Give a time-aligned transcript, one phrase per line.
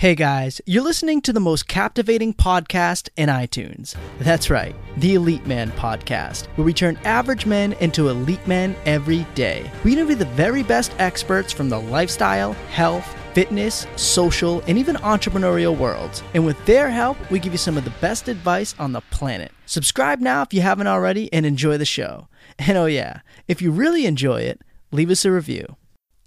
[0.00, 3.96] Hey guys, you're listening to the most captivating podcast in iTunes.
[4.18, 9.26] That's right, the Elite Man Podcast, where we turn average men into elite men every
[9.34, 9.70] day.
[9.84, 15.76] We interview the very best experts from the lifestyle, health, fitness, social, and even entrepreneurial
[15.76, 16.22] worlds.
[16.32, 19.52] And with their help, we give you some of the best advice on the planet.
[19.66, 22.26] Subscribe now if you haven't already and enjoy the show.
[22.58, 24.62] And oh, yeah, if you really enjoy it,
[24.92, 25.76] leave us a review.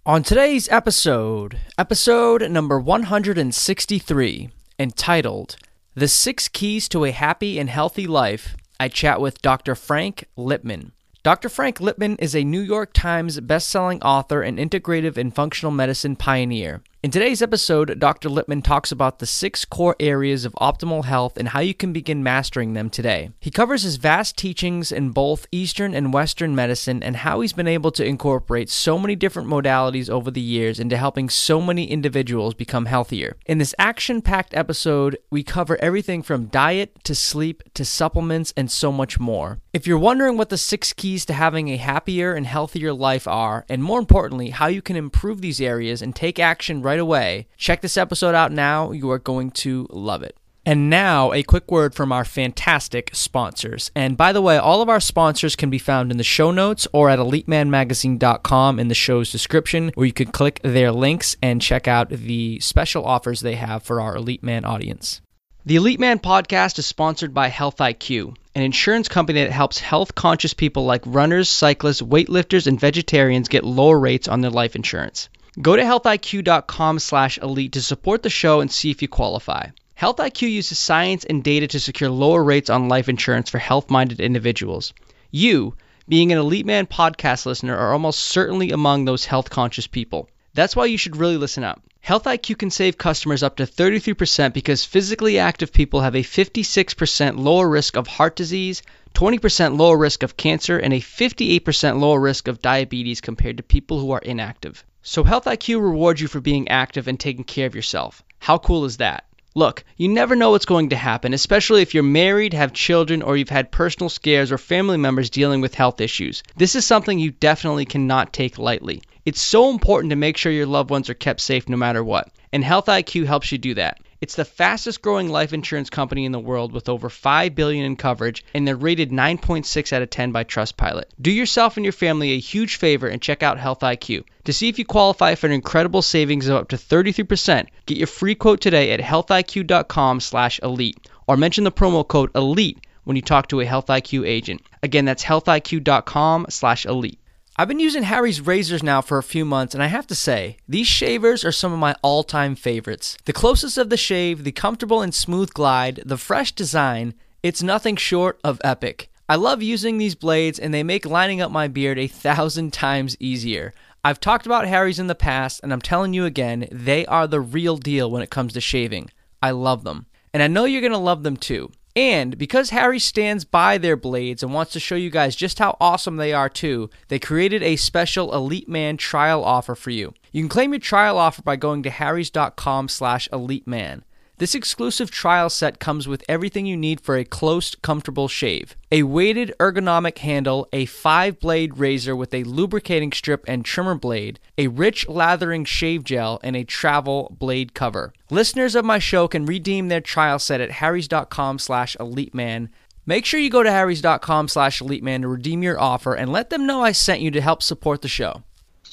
[0.06, 5.55] On today's episode, episode number 163, entitled
[5.96, 9.76] The Six Keys to a Happy and Healthy Life, I chat with Dr.
[9.76, 10.91] Frank Lipman.
[11.24, 11.48] Dr.
[11.48, 16.82] Frank Lipman is a New York Times bestselling author and integrative and functional medicine pioneer.
[17.03, 18.30] In today's episode, Dr.
[18.30, 22.23] Lipman talks about the six core areas of optimal health and how you can begin
[22.23, 23.31] mastering them today.
[23.41, 27.67] He covers his vast teachings in both Eastern and Western medicine and how he's been
[27.67, 32.53] able to incorporate so many different modalities over the years into helping so many individuals
[32.53, 33.35] become healthier.
[33.45, 38.71] In this action packed episode, we cover everything from diet to sleep to supplements and
[38.71, 39.60] so much more.
[39.73, 43.65] If you're wondering what the six keys to having a happier and healthier life are,
[43.67, 47.48] and more importantly, how you can improve these areas and take action right right away.
[47.58, 48.91] Check this episode out now.
[48.91, 50.38] You are going to love it.
[50.63, 53.91] And now, a quick word from our fantastic sponsors.
[53.96, 56.88] And by the way, all of our sponsors can be found in the show notes
[56.94, 61.88] or at elitemanmagazine.com in the show's description, where you can click their links and check
[61.88, 65.19] out the special offers they have for our Elite Man audience.
[65.66, 70.13] The Elite Man podcast is sponsored by Health IQ, an insurance company that helps health
[70.13, 75.28] conscious people like runners, cyclists, weightlifters, and vegetarians get lower rates on their life insurance.
[75.62, 79.68] Go to healthiq.com slash elite to support the show and see if you qualify.
[80.01, 84.19] HealthIQ uses science and data to secure lower rates on life insurance for health minded
[84.19, 84.94] individuals.
[85.29, 85.75] You,
[86.09, 90.28] being an Elite Man podcast listener, are almost certainly among those health conscious people.
[90.56, 91.84] That's why you should really listen up.
[92.03, 97.69] HealthIQ can save customers up to 33% because physically active people have a 56% lower
[97.69, 98.81] risk of heart disease,
[99.13, 103.99] 20% lower risk of cancer, and a 58% lower risk of diabetes compared to people
[103.99, 104.83] who are inactive.
[105.06, 108.24] So Health IQ rewards you for being active and taking care of yourself.
[108.40, 109.25] How cool is that?
[109.53, 113.36] Look, you never know what's going to happen, especially if you're married, have children, or
[113.36, 116.41] you've had personal scares or family members dealing with health issues.
[116.56, 119.02] This is something you definitely cannot take lightly.
[119.25, 122.30] It's so important to make sure your loved ones are kept safe no matter what,
[122.53, 124.00] and Health IQ helps you do that.
[124.23, 127.97] It's the fastest growing life insurance company in the world with over 5 billion in
[127.97, 131.07] coverage and they're rated 9.6 out of 10 by Trustpilot.
[131.22, 134.23] Do yourself and your family a huge favor and check out Health IQ.
[134.45, 138.07] To see if you qualify for an incredible savings of up to 33%, get your
[138.07, 143.59] free quote today at healthiq.com/elite or mention the promo code ELITE when you talk to
[143.59, 144.61] a Health IQ agent.
[144.81, 147.19] Again, that's healthiq.com/elite.
[147.56, 150.58] I've been using Harry's razors now for a few months, and I have to say,
[150.68, 153.16] these shavers are some of my all time favorites.
[153.25, 157.96] The closest of the shave, the comfortable and smooth glide, the fresh design, it's nothing
[157.96, 159.12] short of epic.
[159.30, 163.16] I love using these blades, and they make lining up my beard a thousand times
[163.19, 163.72] easier.
[164.03, 167.40] I've talked about Harry's in the past, and I'm telling you again, they are the
[167.40, 169.12] real deal when it comes to shaving.
[169.44, 170.08] I love them.
[170.34, 171.72] And I know you're to love them too.
[171.95, 175.77] And because Harry stands by their blades and wants to show you guys just how
[175.79, 180.13] awesome they are too, they created a special Elite Man trial offer for you.
[180.31, 184.01] You can claim your trial offer by going to harrys.com slash eliteman.
[184.43, 189.03] This exclusive trial set comes with everything you need for a close, comfortable shave a
[189.03, 194.67] weighted ergonomic handle, a five blade razor with a lubricating strip and trimmer blade, a
[194.67, 198.11] rich lathering shave gel, and a travel blade cover.
[198.29, 202.67] Listeners of my show can redeem their trial set at harrys.com slash eliteman.
[203.05, 206.65] Make sure you go to harrys.com slash eliteman to redeem your offer and let them
[206.65, 208.43] know I sent you to help support the show.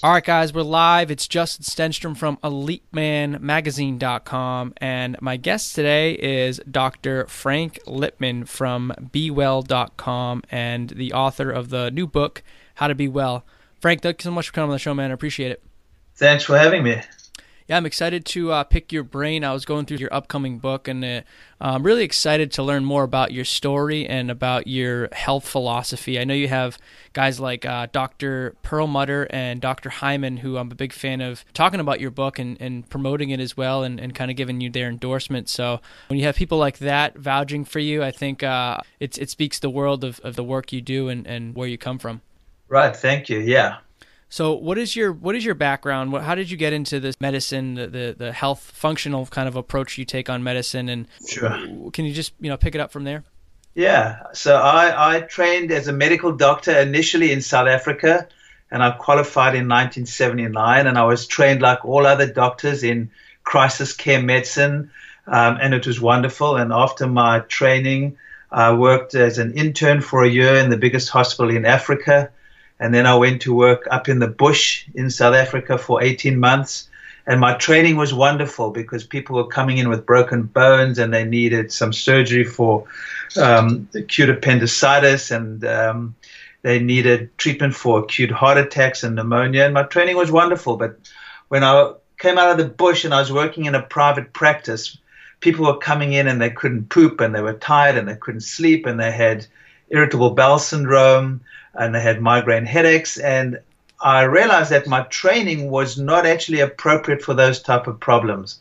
[0.02, 1.10] All right, guys, we're live.
[1.10, 7.26] It's Justin Stenstrom from EliteManMagazine.com, and my guest today is Dr.
[7.26, 12.42] Frank Lipman from BeWell.com and the author of the new book,
[12.76, 13.44] How to Be Well.
[13.78, 15.10] Frank, thank you so much for coming on the show, man.
[15.10, 15.62] I appreciate it.
[16.14, 17.02] Thanks for having me
[17.70, 19.44] yeah, I'm excited to uh, pick your brain.
[19.44, 21.20] I was going through your upcoming book, and uh,
[21.60, 26.18] I'm really excited to learn more about your story and about your health philosophy.
[26.18, 26.78] I know you have
[27.12, 28.56] guys like uh, Dr.
[28.64, 29.88] Perlmutter and Dr.
[29.88, 33.38] Hyman, who I'm a big fan of, talking about your book and, and promoting it
[33.38, 35.48] as well, and, and kind of giving you their endorsement.
[35.48, 39.30] So when you have people like that vouching for you, I think uh, it, it
[39.30, 42.20] speaks the world of, of the work you do and, and where you come from.
[42.66, 42.96] Right.
[42.96, 43.38] Thank you.
[43.38, 43.76] Yeah.
[44.32, 46.12] So, what is your what is your background?
[46.12, 49.56] What, how did you get into this medicine, the, the, the health functional kind of
[49.56, 50.88] approach you take on medicine?
[50.88, 51.50] And sure.
[51.92, 53.24] can you just you know pick it up from there?
[53.74, 54.22] Yeah.
[54.32, 58.28] So I I trained as a medical doctor initially in South Africa,
[58.70, 60.86] and I qualified in 1979.
[60.86, 63.10] And I was trained like all other doctors in
[63.42, 64.92] crisis care medicine,
[65.26, 66.54] um, and it was wonderful.
[66.54, 68.16] And after my training,
[68.52, 72.30] I worked as an intern for a year in the biggest hospital in Africa.
[72.80, 76.40] And then I went to work up in the bush in South Africa for 18
[76.40, 76.88] months.
[77.26, 81.24] And my training was wonderful because people were coming in with broken bones and they
[81.24, 82.86] needed some surgery for
[83.36, 86.16] um, acute appendicitis and um,
[86.62, 89.66] they needed treatment for acute heart attacks and pneumonia.
[89.66, 90.78] And my training was wonderful.
[90.78, 90.96] But
[91.48, 94.96] when I came out of the bush and I was working in a private practice,
[95.40, 98.40] people were coming in and they couldn't poop and they were tired and they couldn't
[98.40, 99.46] sleep and they had
[99.90, 101.42] irritable bowel syndrome
[101.74, 103.60] and they had migraine headaches and
[104.00, 108.60] I realized that my training was not actually appropriate for those type of problems.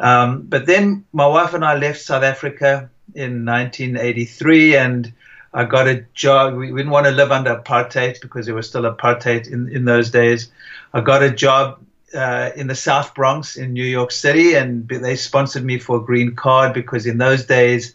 [0.00, 5.12] Um, but then my wife and I left South Africa in 1983 and
[5.54, 6.56] I got a job.
[6.56, 10.10] We didn't want to live under apartheid because there was still apartheid in, in those
[10.10, 10.50] days.
[10.92, 11.80] I got a job
[12.14, 16.00] uh, in the South Bronx in New York City, and they sponsored me for a
[16.00, 17.94] green card because in those days,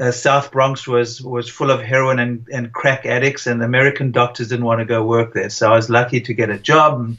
[0.00, 4.48] uh, South Bronx was was full of heroin and, and crack addicts, and American doctors
[4.48, 5.50] didn't want to go work there.
[5.50, 7.16] So I was lucky to get a job.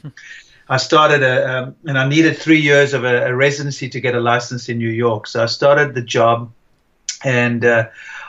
[0.68, 4.14] I started a, um, and I needed three years of a, a, residency to get
[4.14, 5.26] a license in New York.
[5.26, 6.52] So I started the job,
[7.24, 7.88] and uh,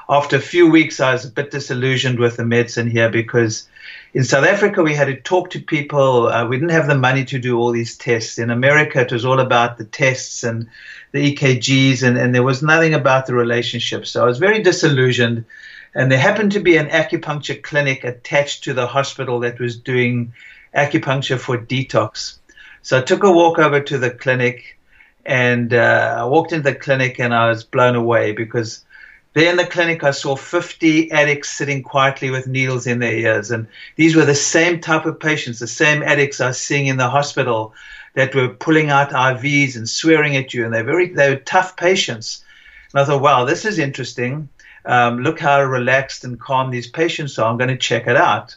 [0.10, 3.68] after a few weeks, I was a bit disillusioned with the medicine here because
[4.14, 6.28] in South Africa, we had to talk to people.
[6.28, 8.38] Uh, we didn't have the money to do all these tests.
[8.38, 10.68] In America, it was all about the tests and
[11.12, 14.06] the EKGs, and, and there was nothing about the relationship.
[14.06, 15.46] So I was very disillusioned.
[15.96, 20.34] And there happened to be an acupuncture clinic attached to the hospital that was doing
[20.76, 22.38] acupuncture for detox.
[22.82, 24.78] So I took a walk over to the clinic
[25.26, 28.84] and uh, I walked into the clinic and I was blown away because
[29.34, 33.50] there in the clinic, I saw 50 addicts sitting quietly with needles in their ears.
[33.50, 36.98] And these were the same type of patients, the same addicts I was seeing in
[36.98, 37.74] the hospital
[38.14, 40.66] that were pulling out IVs and swearing at you.
[40.66, 42.44] And they're very, they were tough patients.
[42.94, 44.50] And I thought, wow, this is interesting.
[44.86, 47.50] Um, look how relaxed and calm these patients are.
[47.50, 48.56] I'm going to check it out.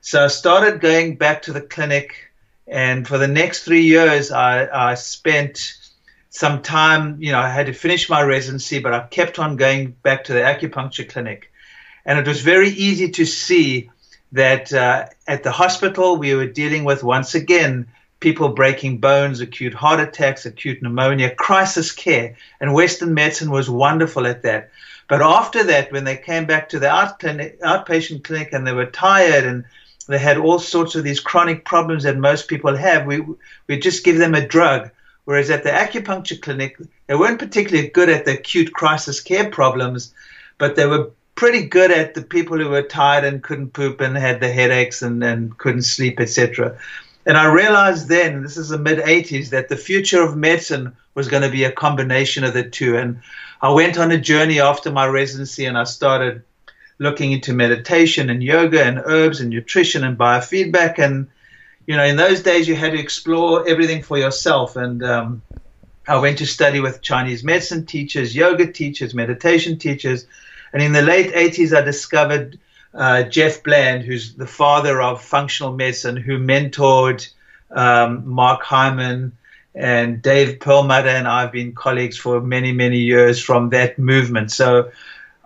[0.00, 2.32] So I started going back to the clinic.
[2.66, 5.87] And for the next three years, I, I spent
[6.30, 9.92] some time, you know, I had to finish my residency, but I kept on going
[10.02, 11.50] back to the acupuncture clinic.
[12.04, 13.90] And it was very easy to see
[14.32, 17.86] that uh, at the hospital, we were dealing with, once again,
[18.20, 22.36] people breaking bones, acute heart attacks, acute pneumonia, crisis care.
[22.60, 24.70] And Western medicine was wonderful at that.
[25.08, 28.72] But after that, when they came back to the out clinic, outpatient clinic and they
[28.72, 29.64] were tired and
[30.06, 33.24] they had all sorts of these chronic problems that most people have, we
[33.66, 34.90] we just give them a drug
[35.28, 40.14] Whereas at the acupuncture clinic, they weren't particularly good at the acute crisis care problems,
[40.56, 44.16] but they were pretty good at the people who were tired and couldn't poop and
[44.16, 46.78] had the headaches and, and couldn't sleep, etc.
[47.26, 51.28] And I realized then, this is the mid 80s, that the future of medicine was
[51.28, 52.96] going to be a combination of the two.
[52.96, 53.20] And
[53.60, 56.42] I went on a journey after my residency and I started
[56.98, 60.98] looking into meditation and yoga and herbs and nutrition and biofeedback.
[60.98, 61.28] And
[61.88, 64.76] you know, in those days you had to explore everything for yourself.
[64.76, 65.42] And um,
[66.06, 70.26] I went to study with Chinese medicine teachers, yoga teachers, meditation teachers.
[70.74, 72.58] And in the late 80s, I discovered
[72.92, 77.26] uh, Jeff Bland, who's the father of functional medicine, who mentored
[77.70, 79.32] um, Mark Hyman
[79.74, 84.52] and Dave Perlmutter, and I've been colleagues for many, many years from that movement.
[84.52, 84.90] So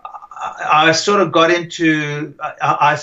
[0.03, 2.97] I, I sort of got into, I, I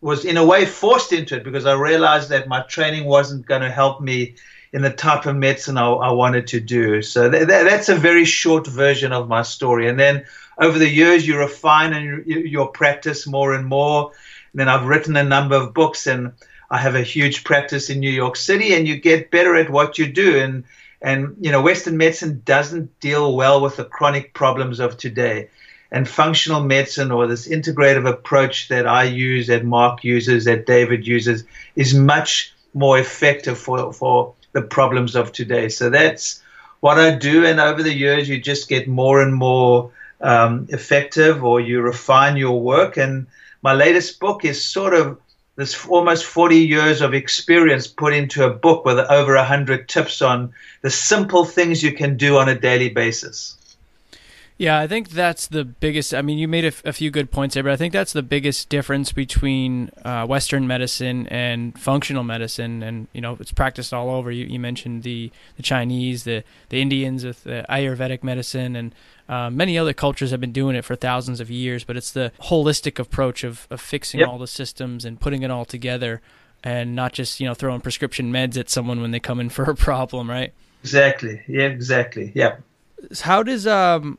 [0.00, 3.62] was in a way forced into it because I realized that my training wasn't going
[3.62, 4.34] to help me
[4.72, 7.02] in the type of medicine I, I wanted to do.
[7.02, 9.88] So th- th- that's a very short version of my story.
[9.88, 10.24] And then
[10.58, 14.12] over the years, you refine and you, your practice more and more.
[14.52, 16.32] And then I've written a number of books, and
[16.70, 19.98] I have a huge practice in New York City, and you get better at what
[19.98, 20.38] you do.
[20.38, 20.64] And
[21.02, 25.48] and you know, Western medicine doesn't deal well with the chronic problems of today
[25.92, 31.06] and functional medicine or this integrative approach that I use, that Mark uses, that David
[31.06, 31.44] uses,
[31.76, 35.68] is much more effective for, for the problems of today.
[35.68, 36.42] So that's
[36.80, 37.44] what I do.
[37.44, 42.36] And over the years, you just get more and more um, effective or you refine
[42.36, 42.96] your work.
[42.96, 43.26] And
[43.62, 45.18] my latest book is sort of
[45.56, 50.52] this almost 40 years of experience put into a book with over 100 tips on
[50.82, 53.56] the simple things you can do on a daily basis.
[54.60, 56.12] Yeah, I think that's the biggest.
[56.12, 58.12] I mean, you made a, f- a few good points there, but I think that's
[58.12, 62.82] the biggest difference between uh, Western medicine and functional medicine.
[62.82, 64.30] And you know, it's practiced all over.
[64.30, 68.94] You, you mentioned the, the Chinese, the the Indians with the Ayurvedic medicine, and
[69.30, 71.82] uh, many other cultures have been doing it for thousands of years.
[71.82, 74.28] But it's the holistic approach of of fixing yep.
[74.28, 76.20] all the systems and putting it all together,
[76.62, 79.62] and not just you know throwing prescription meds at someone when they come in for
[79.62, 80.52] a problem, right?
[80.82, 81.40] Exactly.
[81.48, 81.62] Yeah.
[81.62, 82.30] Exactly.
[82.34, 82.56] Yeah.
[83.22, 84.18] How does um,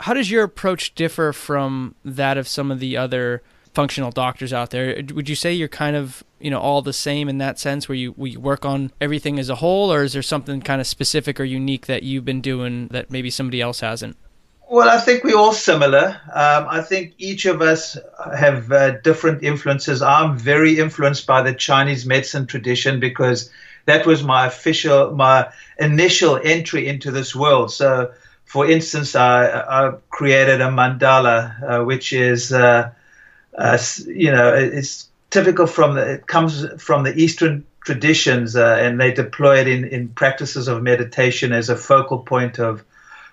[0.00, 3.42] how does your approach differ from that of some of the other
[3.74, 5.02] functional doctors out there?
[5.12, 7.96] Would you say you're kind of you know all the same in that sense, where
[7.96, 11.38] you we work on everything as a whole, or is there something kind of specific
[11.38, 14.16] or unique that you've been doing that maybe somebody else hasn't?
[14.70, 16.20] Well, I think we're all similar.
[16.32, 17.98] Um, I think each of us
[18.36, 20.00] have uh, different influences.
[20.00, 23.50] I'm very influenced by the Chinese medicine tradition because
[23.86, 27.72] that was my official, my initial entry into this world.
[27.72, 28.12] So,
[28.50, 32.90] for instance, I, I created a mandala, uh, which is, uh,
[33.56, 33.78] uh
[34.08, 39.12] you know, it's typical from the, it comes from the Eastern traditions, uh, and they
[39.12, 42.84] deploy it in, in practices of meditation as a focal point of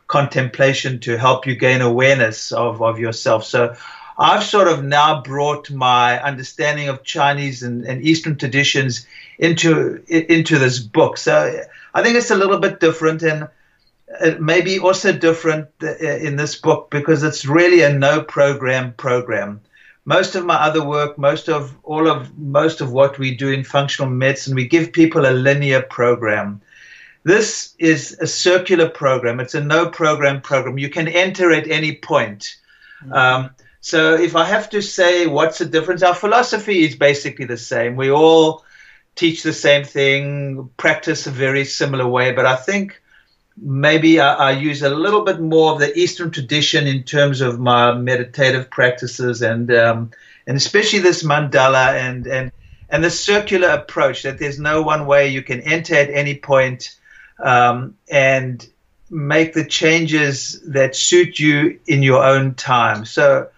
[0.06, 3.44] contemplation to help you gain awareness of, of yourself.
[3.44, 3.76] So
[4.20, 9.08] I've sort of now brought my understanding of Chinese and, and Eastern traditions
[9.40, 11.18] into into this book.
[11.18, 11.64] So
[11.96, 13.48] I think it's a little bit different and
[14.08, 18.94] it may be also different uh, in this book because it's really a no program
[18.94, 19.62] program.
[20.06, 23.64] Most of my other work, most of all of most of what we do in
[23.64, 26.62] functional medicine, we give people a linear program.
[27.24, 29.42] This is a circular program.
[29.42, 30.78] It's a no program program.
[30.78, 32.56] You can enter at any point.
[33.04, 33.14] Mm-hmm.
[33.14, 33.50] Um,
[33.82, 37.98] so if I have to say what's the difference, our philosophy is basically the same.
[37.98, 38.64] We all
[39.16, 43.02] teach the same thing, practice a very similar way, but I think
[43.62, 47.60] maybe I, I, use a little bit more of the Eastern tradition in terms of
[47.60, 50.12] my meditative practices and um,
[50.46, 52.52] and especially this mandala and and
[52.90, 56.96] and the circular approach that there's no one way you can enter at any point
[57.44, 58.68] um, and
[59.10, 63.06] make the changes that suit you in your own time.
[63.06, 63.50] So,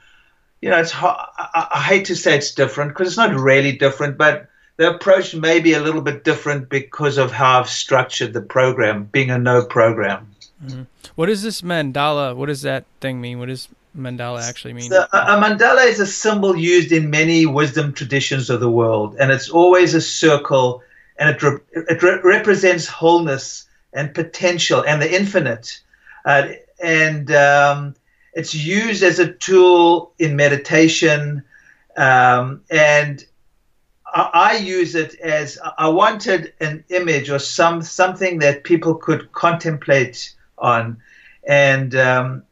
[0.61, 4.17] you know, it's I, I hate to say it's different because it's not really different,
[4.17, 4.48] but
[4.79, 9.09] the approach may be a little bit different because of how I've structured the program,
[9.11, 10.33] being a no program.
[10.65, 10.83] Mm-hmm.
[11.15, 12.33] What is this mandala?
[12.33, 13.39] What does that thing mean?
[13.39, 14.89] What does mandala actually mean?
[14.89, 19.17] So, a, a mandala is a symbol used in many wisdom traditions of the world,
[19.19, 20.81] and it's always a circle,
[21.17, 25.77] and it re- it re- represents wholeness and potential and the infinite.
[26.23, 27.95] Uh, and um,
[28.33, 31.43] it's used as a tool in meditation.
[31.97, 33.25] Um, and
[34.13, 40.33] I, use it as I wanted an image or some something that people could contemplate
[40.57, 40.97] on.
[41.47, 42.43] And um,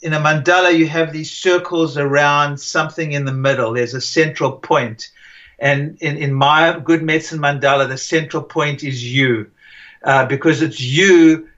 [0.00, 3.72] in a mandala, you have these circles around something in the middle.
[3.72, 5.10] There's a central point.
[5.58, 9.50] And in, in my good medicine mandala, the central point is you
[10.04, 11.48] uh, because it's you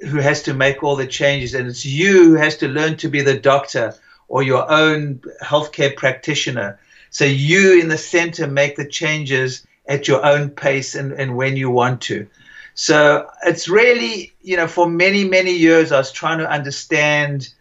[0.00, 3.08] who has to make all the changes and it's you who has to learn to
[3.08, 3.94] be the doctor
[4.28, 6.78] or your own healthcare practitioner.
[7.10, 11.56] So you in the center make the changes at your own pace and, and when
[11.56, 12.26] you want to.
[12.74, 17.52] So it's really, you know, for many, many years I was trying to understand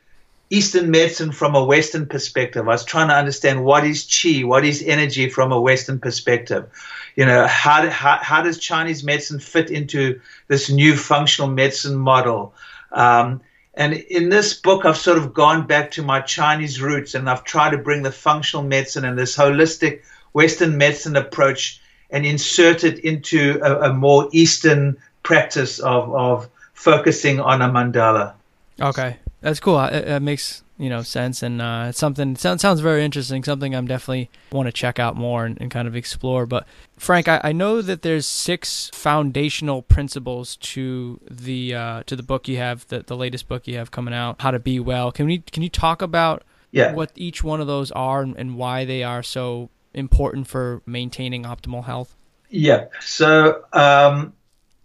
[0.50, 2.68] Eastern medicine from a Western perspective.
[2.68, 6.70] I was trying to understand what is chi, what is energy from a Western perspective
[7.18, 12.54] you know, how, how, how does Chinese medicine fit into this new functional medicine model?
[12.92, 13.42] Um,
[13.77, 17.43] and in this book, I've sort of gone back to my Chinese roots and I've
[17.43, 20.01] tried to bring the functional medicine and this holistic
[20.34, 21.79] Western medicine approach
[22.10, 28.34] and insert it into a, a more Eastern practice of, of focusing on a mandala.
[28.81, 29.79] Okay, that's cool.
[29.79, 33.88] It makes you know sense and uh, it's something sounds sounds very interesting something i'm
[33.88, 36.67] definitely want to check out more and, and kind of explore but
[36.98, 42.48] frank I, I, know that there's six foundational principles to the uh, to the book
[42.48, 45.12] you have the, the latest book you have coming out how to be well.
[45.12, 46.93] Can we can you talk about yeah.
[46.93, 51.43] what each one of those are and, and why they are so important for maintaining
[51.43, 52.15] optimal health?
[52.50, 52.86] Yeah.
[53.01, 54.34] So um,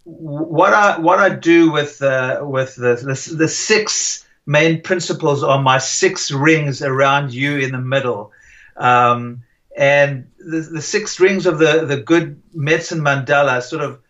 [0.05, 5.61] what i what i do with uh, with the, the the six main principles are
[5.63, 8.33] my six rings around you in the middle.
[8.77, 9.43] Um,
[9.77, 14.01] and the, the six rings of the, the good medicine mandala sort of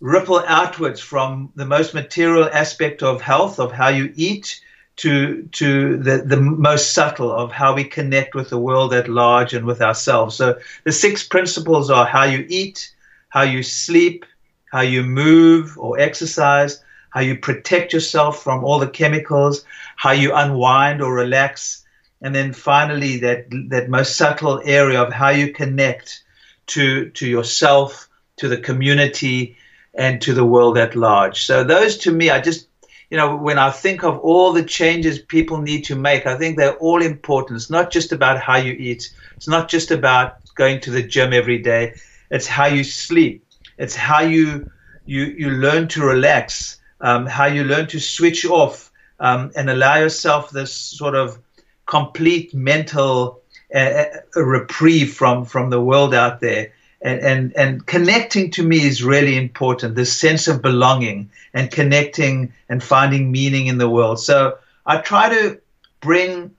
[0.00, 4.60] ripple outwards from the most material aspect of health, of how you eat,
[4.96, 9.54] to, to the, the most subtle of how we connect with the world at large
[9.54, 10.36] and with ourselves.
[10.36, 12.94] So the six principles are how you eat,
[13.30, 14.26] how you sleep,
[14.70, 19.64] how you move or exercise, how you protect yourself from all the chemicals,
[19.96, 21.84] how you unwind or relax,
[22.22, 26.24] and then finally that that most subtle area of how you connect
[26.68, 29.56] to to yourself, to the community,
[29.94, 31.44] and to the world at large.
[31.44, 32.66] So those to me, I just
[33.10, 36.56] you know, when I think of all the changes people need to make, I think
[36.56, 37.56] they're all important.
[37.56, 39.12] It's not just about how you eat.
[39.36, 41.94] It's not just about going to the gym every day.
[42.30, 43.44] It's how you sleep.
[43.78, 44.70] It's how you
[45.06, 49.96] you you learn to relax um, how you learn to switch off um, and allow
[49.96, 51.38] yourself this sort of
[51.86, 53.40] complete mental
[53.74, 54.04] uh,
[54.36, 56.72] reprieve from from the world out there.
[57.02, 59.94] And, and and connecting to me is really important.
[59.94, 64.20] This sense of belonging and connecting and finding meaning in the world.
[64.20, 65.60] So I try to
[66.00, 66.54] bring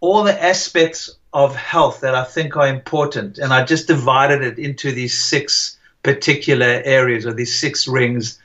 [0.00, 4.58] all the aspects of health that I think are important, and I just divided it
[4.58, 8.39] into these six particular areas or these six rings uh,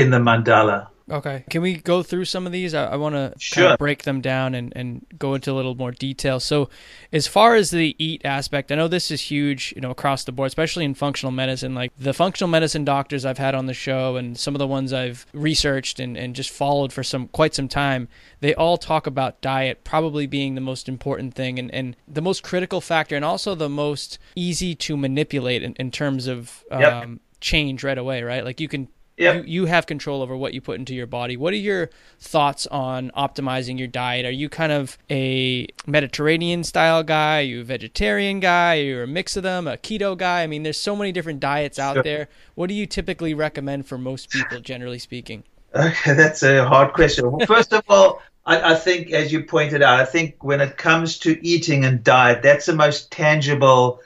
[0.00, 0.88] in the mandala.
[1.10, 1.44] Okay.
[1.50, 2.72] Can we go through some of these?
[2.72, 3.64] I, I want to sure.
[3.64, 6.38] kind of break them down and, and go into a little more detail.
[6.38, 6.70] So,
[7.12, 10.32] as far as the eat aspect, I know this is huge, you know, across the
[10.32, 11.74] board, especially in functional medicine.
[11.74, 14.92] Like the functional medicine doctors I've had on the show and some of the ones
[14.92, 18.08] I've researched and, and just followed for some quite some time,
[18.40, 22.42] they all talk about diet probably being the most important thing and, and the most
[22.42, 27.08] critical factor and also the most easy to manipulate in, in terms of um, yep.
[27.40, 28.44] change right away, right?
[28.44, 28.88] Like you can
[29.20, 29.34] Yep.
[29.34, 31.36] You, you have control over what you put into your body.
[31.36, 34.24] What are your thoughts on optimizing your diet?
[34.24, 37.40] Are you kind of a Mediterranean style guy?
[37.40, 38.78] Are you a vegetarian guy?
[38.78, 39.68] Are you a mix of them?
[39.68, 40.42] A keto guy?
[40.42, 42.02] I mean, there's so many different diets out Sure.
[42.02, 42.28] there.
[42.54, 45.44] What do you typically recommend for most people, generally speaking?
[45.74, 47.30] Okay, that's a hard question.
[47.30, 50.78] Well, first of all, I, I think, as you pointed out, I think when it
[50.78, 54.00] comes to eating and diet, that's the most tangible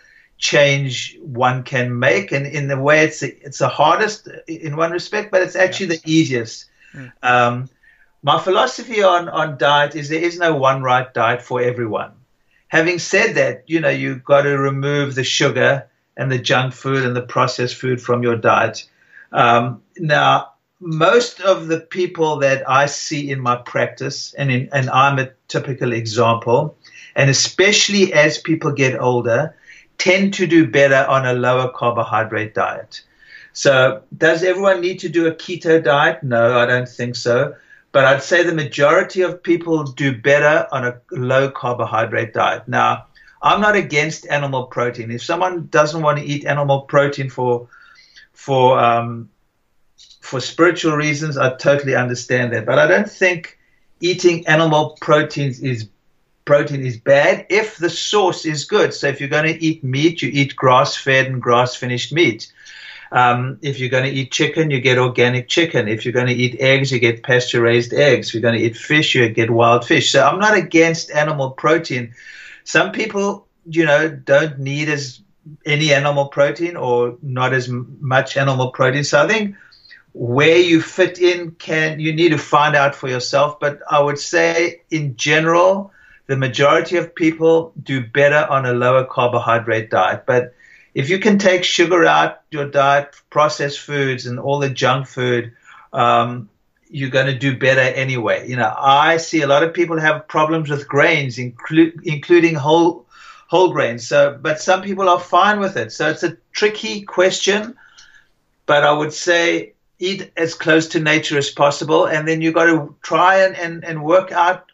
[0.45, 2.31] change one can make.
[2.31, 5.97] And in the way, it's the, it's the hardest in one respect, but it's actually
[5.97, 6.67] the easiest.
[6.93, 7.13] Mm.
[7.23, 7.69] Um,
[8.23, 12.13] my philosophy on, on diet is there is no one right diet for everyone.
[12.69, 17.07] Having said that, you know, you've got to remove the sugar and the junk food
[17.07, 18.87] and the processed food from your diet.
[19.33, 24.91] Um, now, most of the people that I see in my practice, and in, and
[24.91, 26.77] I'm a typical example,
[27.17, 29.55] and especially as people get older,
[29.99, 33.03] tend to do better on a lower carbohydrate diet.
[33.53, 36.23] So, does everyone need to do a keto diet?
[36.23, 37.55] No, I don't think so.
[37.93, 42.67] But I'd say the majority of people do better on a low carbohydrate diet.
[42.67, 43.07] Now,
[43.41, 45.13] I'm not against animal protein.
[45.13, 47.69] If someone doesn't want to eat animal protein for
[48.33, 49.29] for um,
[50.21, 52.67] for spiritual reasons, I totally understand that.
[52.67, 53.59] But I don't think
[54.01, 55.89] eating animal proteins is
[56.45, 58.93] protein is bad if the source is good.
[58.93, 62.53] So if you're going to eat meat, you eat grass-fed and grass-finished meat.
[63.13, 65.89] Um, if you're going to eat chicken, you get organic chicken.
[65.89, 68.29] If you're going to eat eggs, you get pasture-raised eggs.
[68.29, 70.11] If you're going to eat fish, you get wild fish.
[70.11, 72.15] So I'm not against animal protein.
[72.65, 75.21] Some people, you know, don't need as
[75.65, 79.05] any animal protein or not as much animal protein.
[79.05, 79.57] So I think
[80.13, 83.61] where you fit in can you need to find out for yourself.
[83.61, 85.93] But I would say in general,
[86.27, 90.25] the majority of people do better on a lower carbohydrate diet.
[90.27, 90.55] But
[90.95, 95.53] if you can take sugar out your diet, processed foods, and all the junk food,
[95.93, 96.49] um,
[96.89, 98.49] you're going to do better anyway.
[98.49, 103.07] You know, I see a lot of people have problems with grains, inclu- including whole
[103.49, 104.07] whole grains.
[104.07, 105.93] So, but some people are fine with it.
[105.93, 107.77] So it's a tricky question.
[108.67, 112.67] But I would say eat as close to nature as possible, and then you've got
[112.67, 114.71] to try and, and, and work out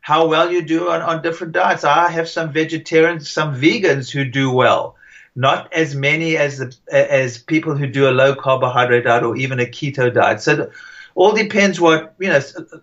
[0.00, 1.84] how well you do on, on different diets.
[1.84, 4.96] I have some vegetarians, some vegans who do well.
[5.36, 9.60] Not as many as the, as people who do a low carbohydrate diet or even
[9.60, 10.40] a keto diet.
[10.42, 10.70] So,
[11.14, 12.40] all depends what you know.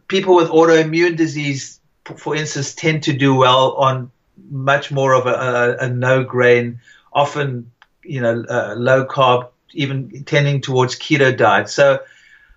[0.08, 1.80] People with autoimmune disease,
[2.15, 4.12] for instance, tend to do well on
[4.49, 5.34] much more of a,
[5.82, 6.80] a, a no grain,
[7.12, 7.69] often
[8.03, 11.69] you know uh, low carb, even tending towards keto diet.
[11.69, 11.99] So,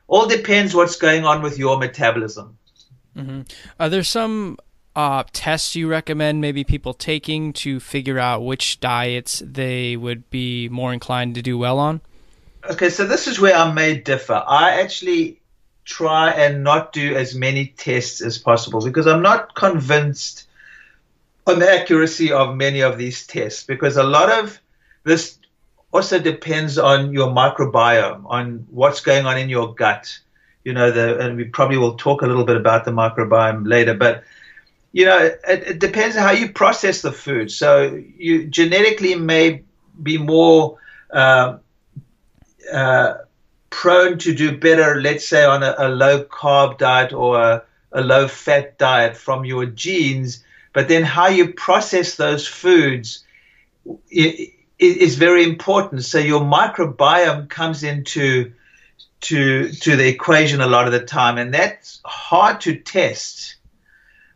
[0.07, 2.57] all depends what's going on with your metabolism.
[3.17, 3.43] Mm-hmm.
[3.79, 4.59] Are there some
[4.97, 10.69] uh, tests you recommend maybe people taking to figure out which diets they would be
[10.69, 12.01] more inclined to do well on?
[12.69, 14.43] Okay, so this is where I may differ.
[14.47, 15.41] I actually
[15.85, 20.47] try and not do as many tests as possible because I'm not convinced
[21.47, 24.61] on the accuracy of many of these tests because a lot of
[25.05, 25.39] this
[25.93, 30.19] also depends on your microbiome, on what's going on in your gut.
[30.65, 33.95] You know, the, and we probably will talk a little bit about the microbiome later,
[33.95, 34.25] but
[34.93, 37.51] you know, it, it depends on how you process the food.
[37.51, 39.63] So you genetically may
[40.03, 40.79] be more
[41.13, 41.59] uh,
[42.73, 43.15] uh,
[43.71, 48.01] prone to do better, let's say, on a, a low carb diet or a, a
[48.01, 50.45] low fat diet from your genes.
[50.73, 53.25] But then how you process those foods
[54.11, 56.05] is very important.
[56.05, 58.53] So your microbiome comes into
[59.23, 63.57] to to the equation a lot of the time, and that's hard to test.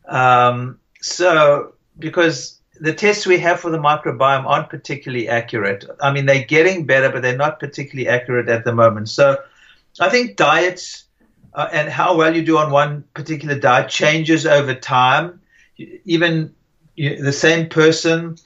[0.09, 5.85] Um, so because the tests we have for the microbiome aren't particularly accurate.
[6.01, 9.09] I mean, they're getting better, but they're not particularly accurate at the moment.
[9.09, 9.39] So
[10.01, 11.05] I think diets
[11.55, 15.41] uh, and how well you do on one particular diet changes over time.
[16.05, 16.55] Even
[16.97, 18.37] you, the same person,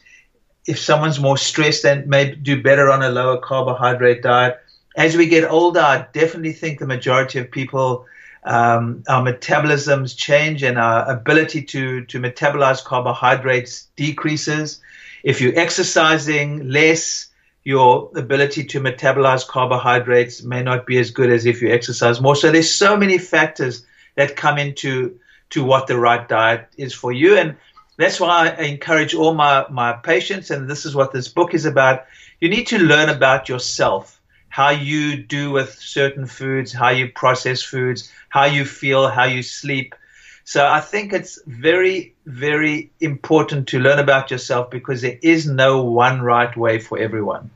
[0.66, 4.60] if someone's more stressed, then may do better on a lower carbohydrate diet.
[4.98, 8.06] As we get older, I definitely think the majority of people,
[8.42, 14.80] um, our metabolisms change and our ability to, to metabolize carbohydrates decreases.
[15.22, 17.28] If you're exercising less,
[17.62, 22.34] your ability to metabolize carbohydrates may not be as good as if you exercise more.
[22.34, 27.12] So there's so many factors that come into to what the right diet is for
[27.12, 27.36] you.
[27.36, 27.56] And
[27.98, 31.66] that's why I encourage all my, my patients, and this is what this book is
[31.66, 32.06] about.
[32.40, 34.17] You need to learn about yourself,
[34.58, 39.40] how you do with certain foods, how you process foods, how you feel, how you
[39.40, 39.94] sleep.
[40.42, 45.84] So I think it's very, very important to learn about yourself because there is no
[45.84, 47.50] one right way for everyone.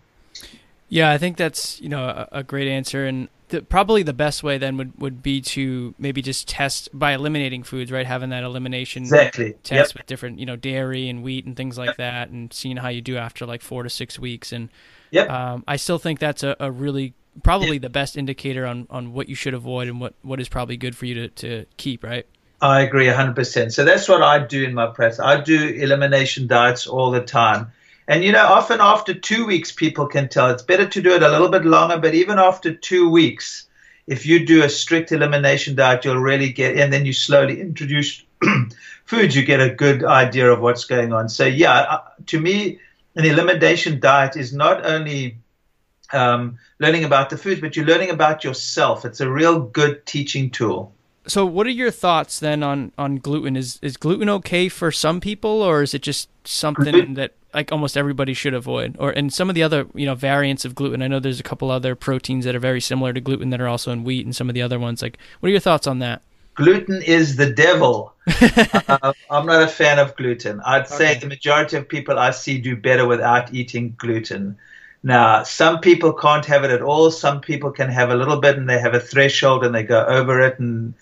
[0.90, 4.44] Yeah, I think that's you know a, a great answer, and the, probably the best
[4.44, 8.06] way then would, would be to maybe just test by eliminating foods, right?
[8.06, 9.54] Having that elimination exactly.
[9.64, 9.98] test yep.
[9.98, 11.96] with different you know dairy and wheat and things like yep.
[11.96, 14.52] that, and seeing how you do after like four to six weeks.
[14.52, 14.68] And
[15.12, 15.30] yep.
[15.30, 19.28] um, I still think that's a, a really probably the best indicator on, on what
[19.28, 22.26] you should avoid and what, what is probably good for you to, to keep, right?
[22.60, 23.72] I agree 100%.
[23.72, 25.18] So that's what I do in my practice.
[25.18, 27.72] I do elimination diets all the time.
[28.08, 31.22] And you know, often after two weeks, people can tell it's better to do it
[31.22, 31.98] a little bit longer.
[31.98, 33.66] But even after two weeks,
[34.06, 38.22] if you do a strict elimination diet, you'll really get, and then you slowly introduce
[39.04, 41.28] foods, you get a good idea of what's going on.
[41.28, 42.78] So, yeah, uh, to me,
[43.16, 45.38] an elimination diet is not only
[46.12, 49.04] um, learning about the food, but you're learning about yourself.
[49.04, 50.94] It's a real good teaching tool.
[51.26, 53.56] So, what are your thoughts then on, on gluten?
[53.56, 57.96] Is is gluten okay for some people, or is it just something that like almost
[57.96, 61.06] everybody should avoid or and some of the other you know variants of gluten i
[61.06, 63.92] know there's a couple other proteins that are very similar to gluten that are also
[63.92, 66.22] in wheat and some of the other ones like what are your thoughts on that
[66.54, 68.12] gluten is the devil.
[68.88, 70.60] Uh, i'm not a fan of gluten.
[70.64, 70.96] I'd okay.
[70.96, 74.58] say the majority of people i see do better without eating gluten.
[75.02, 77.10] Now some people can't have it at all.
[77.10, 80.04] Some people can have a little bit and they have a threshold and they go
[80.04, 80.94] over it and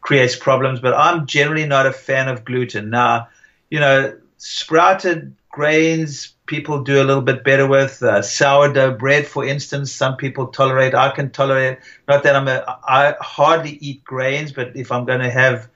[0.00, 2.90] creates problems but i'm generally not a fan of gluten.
[2.90, 3.28] Now
[3.70, 8.02] you know sprouted grains people do a little bit better with.
[8.02, 10.94] Uh, sourdough bread, for instance, some people tolerate.
[10.94, 11.78] I can tolerate.
[12.08, 12.64] Not that I'm a.
[12.84, 15.68] I hardly eat grains, but if I'm going to have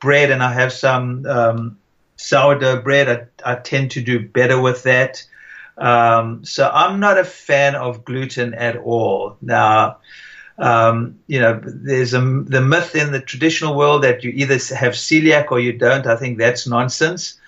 [0.00, 1.78] bread and I have some um,
[2.16, 5.24] sourdough bread, I, I, tend to do better with that.
[5.78, 9.36] Um, so I'm not a fan of gluten at all.
[9.40, 9.98] Now,
[10.58, 14.94] um, you know, there's a, the myth in the traditional world that you either have
[14.94, 16.06] celiac or you don't.
[16.06, 17.38] I think that's nonsense.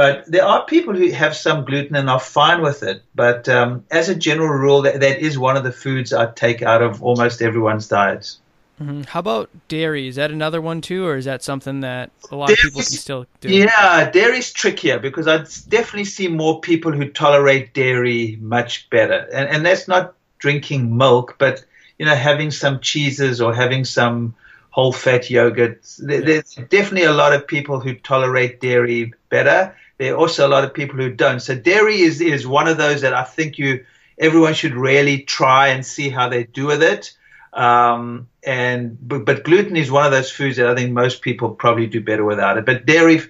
[0.00, 3.02] But there are people who have some gluten and are fine with it.
[3.14, 6.62] But um, as a general rule, that, that is one of the foods I take
[6.62, 8.38] out of almost everyone's diets.
[8.80, 9.02] Mm-hmm.
[9.02, 10.08] How about dairy?
[10.08, 12.80] Is that another one too, or is that something that a lot Dairy's, of people
[12.80, 13.50] can still do?
[13.50, 19.50] Yeah, dairy's trickier because I definitely see more people who tolerate dairy much better, and
[19.50, 21.62] and that's not drinking milk, but
[21.98, 24.34] you know having some cheeses or having some
[24.70, 25.82] whole fat yogurt.
[25.98, 29.76] There's definitely a lot of people who tolerate dairy better.
[30.00, 31.40] There are also a lot of people who don't.
[31.40, 33.84] So dairy is, is one of those that I think you
[34.18, 37.12] everyone should really try and see how they do with it.
[37.52, 41.50] Um, and but, but gluten is one of those foods that I think most people
[41.50, 42.64] probably do better without it.
[42.64, 43.20] But dairy,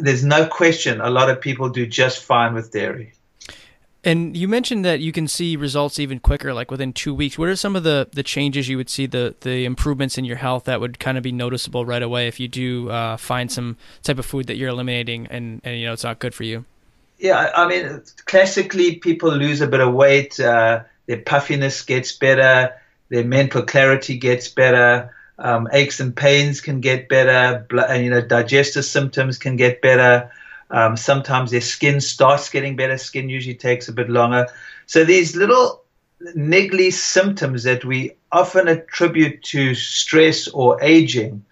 [0.00, 3.12] there's no question, a lot of people do just fine with dairy.
[4.04, 7.38] And you mentioned that you can see results even quicker, like within two weeks.
[7.38, 10.36] What are some of the, the changes you would see, the, the improvements in your
[10.36, 13.76] health that would kind of be noticeable right away if you do uh, find some
[14.02, 16.64] type of food that you're eliminating and, and you know it's not good for you?
[17.18, 22.74] Yeah, I mean, classically, people lose a bit of weight, uh, their puffiness gets better,
[23.10, 28.20] their mental clarity gets better, um, aches and pains can get better, and you know,
[28.20, 30.32] digestive symptoms can get better.
[30.72, 32.96] Um, sometimes their skin starts getting better.
[32.96, 34.48] Skin usually takes a bit longer.
[34.86, 35.84] So these little
[36.34, 41.44] niggly symptoms that we often attribute to stress or aging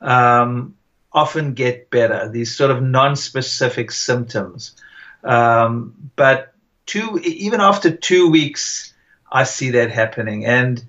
[0.00, 0.74] um,
[1.12, 2.28] often get better.
[2.28, 4.74] These sort of non-specific symptoms.
[5.22, 6.52] Um, but
[6.86, 8.92] two, even after two weeks,
[9.30, 10.44] I see that happening.
[10.46, 10.84] And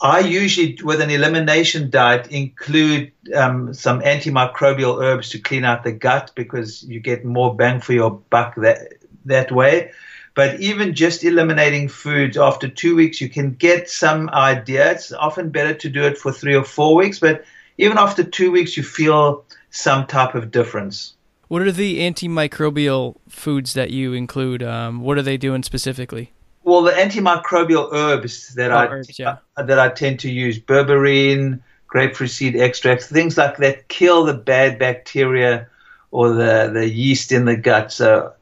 [0.00, 5.92] I usually, with an elimination diet, include um, some antimicrobial herbs to clean out the
[5.92, 9.92] gut because you get more bang for your buck that that way.
[10.34, 14.90] But even just eliminating foods after two weeks, you can get some idea.
[14.90, 17.44] It's often better to do it for three or four weeks, but
[17.78, 21.14] even after two weeks, you feel some type of difference.
[21.48, 24.62] What are the antimicrobial foods that you include?
[24.62, 26.32] Um, what are they doing specifically?
[26.64, 29.36] Well, the antimicrobial herbs that oh, I herbs, yeah.
[29.56, 34.34] uh, that I tend to use berberine, grapefruit seed extracts, things like that kill the
[34.34, 35.68] bad bacteria
[36.10, 37.92] or the, the yeast in the gut.
[37.92, 38.32] So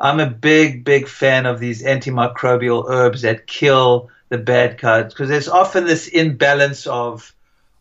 [0.00, 5.28] I'm a big, big fan of these antimicrobial herbs that kill the bad guys because
[5.28, 7.32] there's often this imbalance of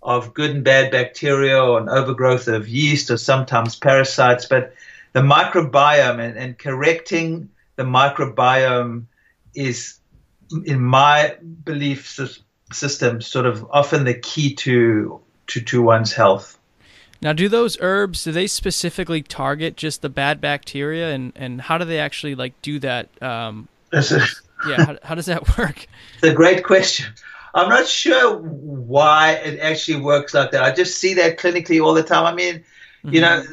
[0.03, 4.45] of good and bad bacteria or an overgrowth of yeast or sometimes parasites.
[4.45, 4.73] But
[5.11, 9.05] the microbiome and, and correcting the microbiome
[9.57, 9.99] is,
[10.65, 12.17] in my belief
[12.71, 16.57] system, sort of often the key to to, to one's health.
[17.21, 21.77] Now, do those herbs do they specifically target just the bad bacteria, and and how
[21.77, 23.09] do they actually like do that?
[23.21, 23.67] Um,
[24.67, 25.87] yeah, how, how does that work?
[26.15, 27.13] It's a great question.
[27.53, 30.63] I'm not sure why it actually works like that.
[30.63, 32.25] I just see that clinically all the time.
[32.25, 33.13] I mean, mm-hmm.
[33.13, 33.43] you know,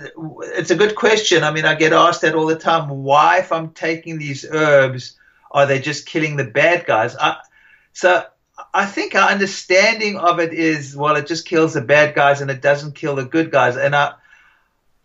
[0.57, 1.45] it's a good question.
[1.45, 2.89] I mean, I get asked that all the time.
[2.89, 5.19] Why, if I'm taking these herbs,
[5.55, 7.17] are they just killing the bad guys?
[7.17, 7.37] I,
[7.93, 8.25] so
[8.75, 12.51] I think our understanding of it is, well, it just kills the bad guys and
[12.51, 13.77] it doesn't kill the good guys.
[13.77, 14.15] And I,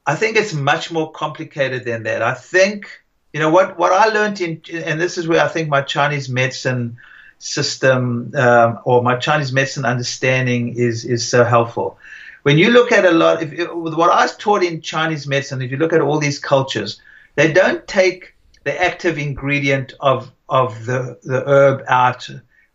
[0.05, 2.23] I think it's much more complicated than that.
[2.23, 2.89] I think,
[3.31, 6.29] you know, what, what I learned in, and this is where I think my Chinese
[6.29, 6.97] medicine
[7.37, 11.99] system um, or my Chinese medicine understanding is, is so helpful.
[12.41, 15.69] When you look at a lot, if, what I was taught in Chinese medicine, if
[15.69, 16.99] you look at all these cultures,
[17.35, 18.33] they don't take
[18.63, 22.29] the active ingredient of, of the, the herb out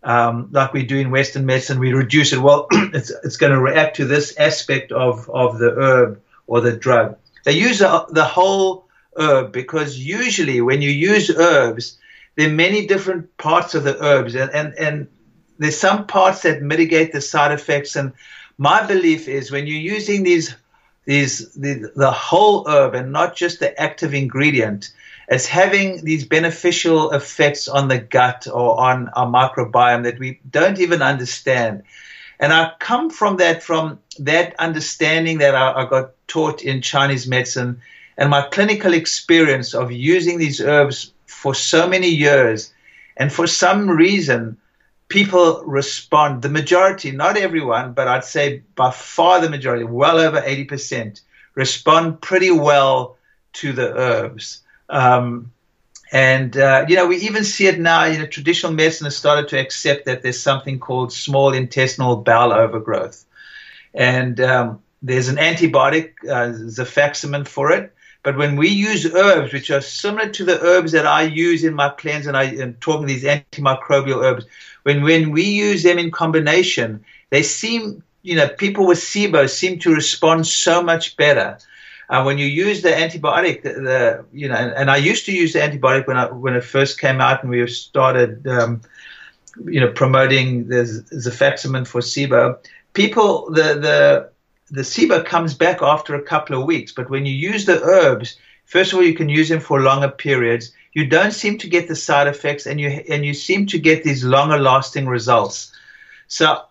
[0.04, 2.38] um, like we do in Western medicine, we reduce it.
[2.38, 6.76] Well, it's, it's going to react to this aspect of, of the herb or the
[6.76, 7.16] drug.
[7.44, 11.98] They use the, the whole herb because usually when you use herbs,
[12.36, 15.08] there are many different parts of the herbs, and, and, and
[15.58, 17.96] there's some parts that mitigate the side effects.
[17.96, 18.12] And
[18.58, 20.54] my belief is when you're using these
[21.06, 24.90] these the, the whole herb and not just the active ingredient,
[25.28, 30.80] as having these beneficial effects on the gut or on our microbiome that we don't
[30.80, 31.82] even understand.
[32.40, 37.26] And I come from that, from that understanding that I, I got taught in Chinese
[37.26, 37.80] medicine
[38.16, 42.72] and my clinical experience of using these herbs for so many years.
[43.16, 44.56] And for some reason,
[45.08, 50.40] people respond, the majority, not everyone, but I'd say by far the majority, well over
[50.40, 51.20] 80%,
[51.54, 53.16] respond pretty well
[53.54, 54.63] to the herbs.
[54.88, 55.52] Um,
[56.12, 59.48] and, uh, you know, we even see it now, you know, traditional medicine has started
[59.48, 63.24] to accept that there's something called small intestinal bowel overgrowth.
[63.94, 67.92] And um, there's an antibiotic, uh, for it.
[68.22, 71.74] But when we use herbs, which are similar to the herbs that I use in
[71.74, 74.46] my cleanse, and I am talking these antimicrobial herbs,
[74.84, 79.78] when, when we use them in combination, they seem, you know, people with SIBO seem
[79.80, 81.58] to respond so much better.
[82.08, 85.54] Uh, when you use the antibiotic, the, you know, and, and, I used to use
[85.54, 88.82] the antibiotic when I when it first came out, and we started, um,
[89.64, 92.58] you know, promoting the Xifaxan for SIBO.
[92.92, 94.30] People, the the
[94.70, 98.36] the SIBO comes back after a couple of weeks, but when you use the herbs,
[98.66, 100.72] first of all, you can use them for longer periods.
[100.92, 104.04] You don't seem to get the side effects, and you and you seem to get
[104.04, 105.72] these longer lasting results.
[106.28, 106.62] So,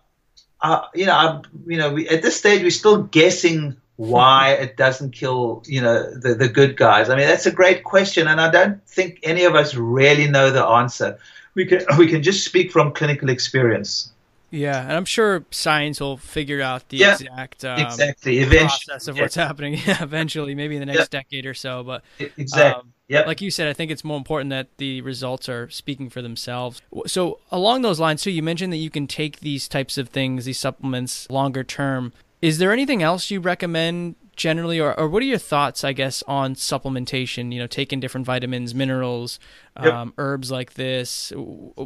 [0.60, 4.76] uh, you know, I, you know, we, at this stage, we're still guessing why it
[4.76, 8.40] doesn't kill you know the, the good guys i mean that's a great question and
[8.40, 11.16] i don't think any of us really know the answer
[11.54, 14.10] we can we can just speak from clinical experience
[14.50, 19.06] yeah and i'm sure science will figure out the yeah, exact um, exactly eventually process
[19.06, 19.22] of yeah.
[19.22, 22.02] what's happening yeah, eventually maybe in the next decade or so but
[22.36, 23.26] exactly um, Yep.
[23.26, 26.80] Like you said, I think it's more important that the results are speaking for themselves.
[27.06, 30.46] So, along those lines, too, you mentioned that you can take these types of things,
[30.46, 32.14] these supplements, longer term.
[32.44, 36.22] Is there anything else you recommend generally, or, or what are your thoughts, I guess,
[36.28, 37.50] on supplementation?
[37.54, 39.38] You know, taking different vitamins, minerals,
[39.82, 39.94] yep.
[39.94, 41.32] um, herbs like this,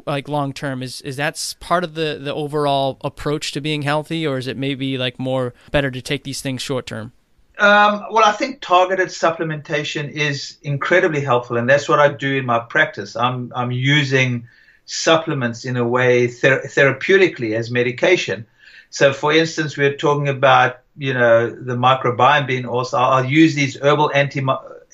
[0.05, 0.83] like long term.
[0.83, 4.57] Is is that part of the the overall approach to being healthy, or is it
[4.57, 7.13] maybe like more better to take these things short term?
[7.61, 12.45] Um, well, I think targeted supplementation is incredibly helpful, and that's what I do in
[12.45, 13.15] my practice.
[13.15, 14.49] I'm I'm using
[14.87, 18.45] supplements in a way ther- therapeutically as medication.
[18.91, 22.99] So, for instance, we're talking about you know the microbiome being also.
[22.99, 24.41] I'll use these herbal anti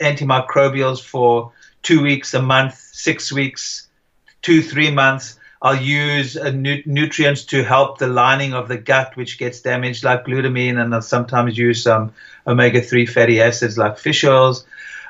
[0.00, 1.52] antimicrobials for
[1.82, 3.88] two weeks, a month, six weeks,
[4.42, 5.38] two three months.
[5.62, 10.04] I'll use uh, nu- nutrients to help the lining of the gut, which gets damaged,
[10.04, 12.12] like glutamine, and I'll sometimes use some
[12.46, 14.66] omega three fatty acids like fish oils.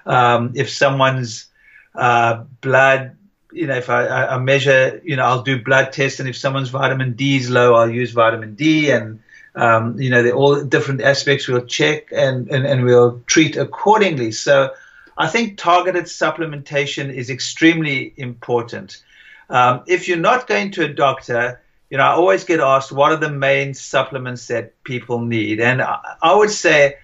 [0.07, 1.47] Um, if someone's
[1.95, 3.17] uh, blood
[3.55, 6.71] you know, if I, I, measure, you know, I'll do blood tests, and if someone's
[6.71, 9.21] vitamin D is low, I'll use vitamin D, and
[9.55, 14.33] um, you know, all different aspects we'll check and, and, and we'll treat accordingly.
[14.33, 14.75] So,
[15.17, 19.01] I think targeted supplementation is extremely important.
[19.49, 23.13] Um, if you're not going to a doctor, you know, I always get asked what
[23.13, 26.97] are the main supplements that people need, and I, I would say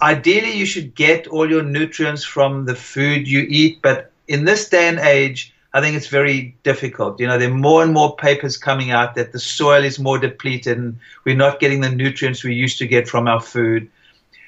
[0.00, 4.68] ideally you should get all your nutrients from the food you eat, but in this
[4.68, 7.18] day and age, I think it's very difficult.
[7.18, 10.18] You know, there are more and more papers coming out that the soil is more
[10.18, 13.90] depleted and we're not getting the nutrients we used to get from our food.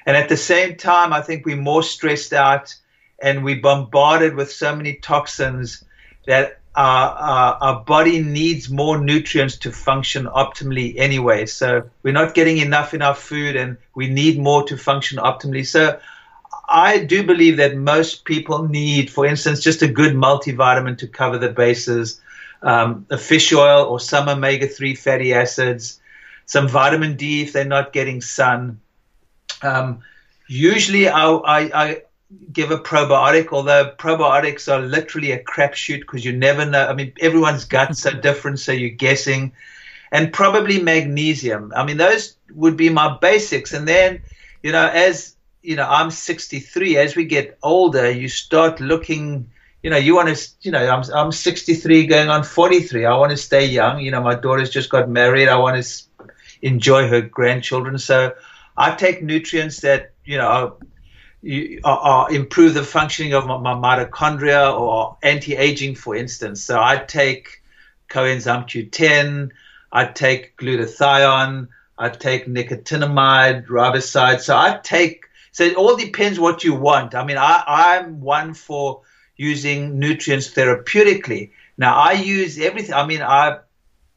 [0.05, 2.75] And at the same time, I think we're more stressed out
[3.19, 5.83] and we're bombarded with so many toxins
[6.27, 11.45] that our, our, our, body needs more nutrients to function optimally anyway.
[11.45, 15.65] So we're not getting enough in our food and we need more to function optimally.
[15.65, 15.99] So
[16.75, 21.37] I do believe that most people need, for instance, just a good multivitamin to cover
[21.37, 22.19] the bases,
[22.63, 26.01] um, a fish oil or some omega 3 fatty acids,
[26.47, 28.81] some vitamin D if they're not getting sun.
[29.61, 30.01] Um,
[30.47, 32.01] usually, I, I, I
[32.51, 36.87] give a probiotic, although probiotics are literally a crapshoot because you never know.
[36.87, 39.53] I mean, everyone's guts are different, so you're guessing.
[40.11, 41.71] And probably magnesium.
[41.73, 43.71] I mean, those would be my basics.
[43.71, 44.21] And then,
[44.61, 46.97] you know, as you know, I'm 63.
[46.97, 49.49] As we get older, you start looking.
[49.83, 50.49] You know, you want to.
[50.61, 53.05] You know, I'm I'm 63, going on 43.
[53.05, 53.99] I want to stay young.
[53.99, 55.47] You know, my daughter's just got married.
[55.47, 56.05] I want to
[56.61, 57.97] enjoy her grandchildren.
[57.97, 58.33] So,
[58.77, 60.77] I take nutrients that you know
[61.83, 66.63] or, improve the functioning of my, my mitochondria or anti-aging, for instance.
[66.63, 67.61] So I take
[68.09, 69.51] coenzyme Q10,
[69.91, 74.41] I take glutathione, I take nicotinamide, riboside.
[74.41, 75.24] So I take.
[75.55, 77.15] So it all depends what you want.
[77.15, 79.03] I mean, I, I'm one for
[79.37, 81.51] using nutrients therapeutically.
[81.77, 82.93] Now I use everything.
[82.93, 83.59] I mean, I,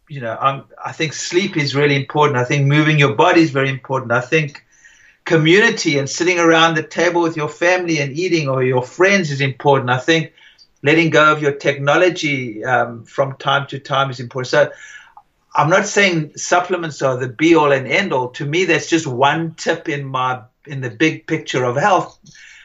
[0.08, 2.38] you know, I'm, I think sleep is really important.
[2.38, 4.10] I think moving your body is very important.
[4.10, 4.66] I think
[5.26, 9.40] community and sitting around the table with your family and eating or your friends is
[9.40, 9.90] important.
[9.90, 10.32] I think
[10.82, 14.48] letting go of your technology um, from time to time is important.
[14.48, 14.72] So
[15.54, 18.30] I'm not saying supplements are the be all and end all.
[18.30, 22.18] To me, that's just one tip in my in the big picture of health.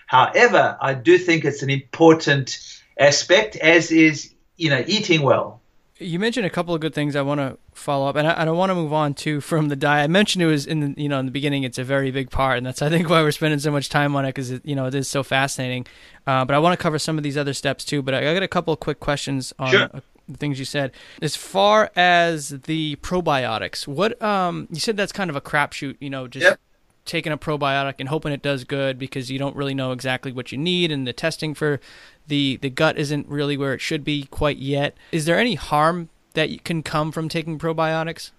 [0.08, 2.60] However, I do think it's an important
[3.00, 5.62] aspect, as is you know eating well.
[6.00, 8.50] You mentioned a couple of good things I want to follow up, and I, and
[8.50, 10.04] I want to move on to from the diet.
[10.04, 11.64] I mentioned it was in the, you know in the beginning.
[11.64, 14.16] It's a very big part, and that's I think why we're spending so much time
[14.16, 15.86] on it because you know it is so fascinating.
[16.26, 18.02] Uh, but I want to cover some of these other steps too.
[18.02, 19.90] But I, I got a couple of quick questions on sure.
[19.94, 20.92] uh, the things you said.
[21.22, 25.98] As far as the probiotics, what um you said that's kind of a crapshoot.
[26.00, 26.44] You know, just.
[26.44, 26.60] Yep
[27.06, 30.52] taking a probiotic and hoping it does good because you don't really know exactly what
[30.52, 31.80] you need and the testing for
[32.28, 34.96] the the gut isn't really where it should be quite yet.
[35.12, 38.32] Is there any harm that can come from taking probiotics?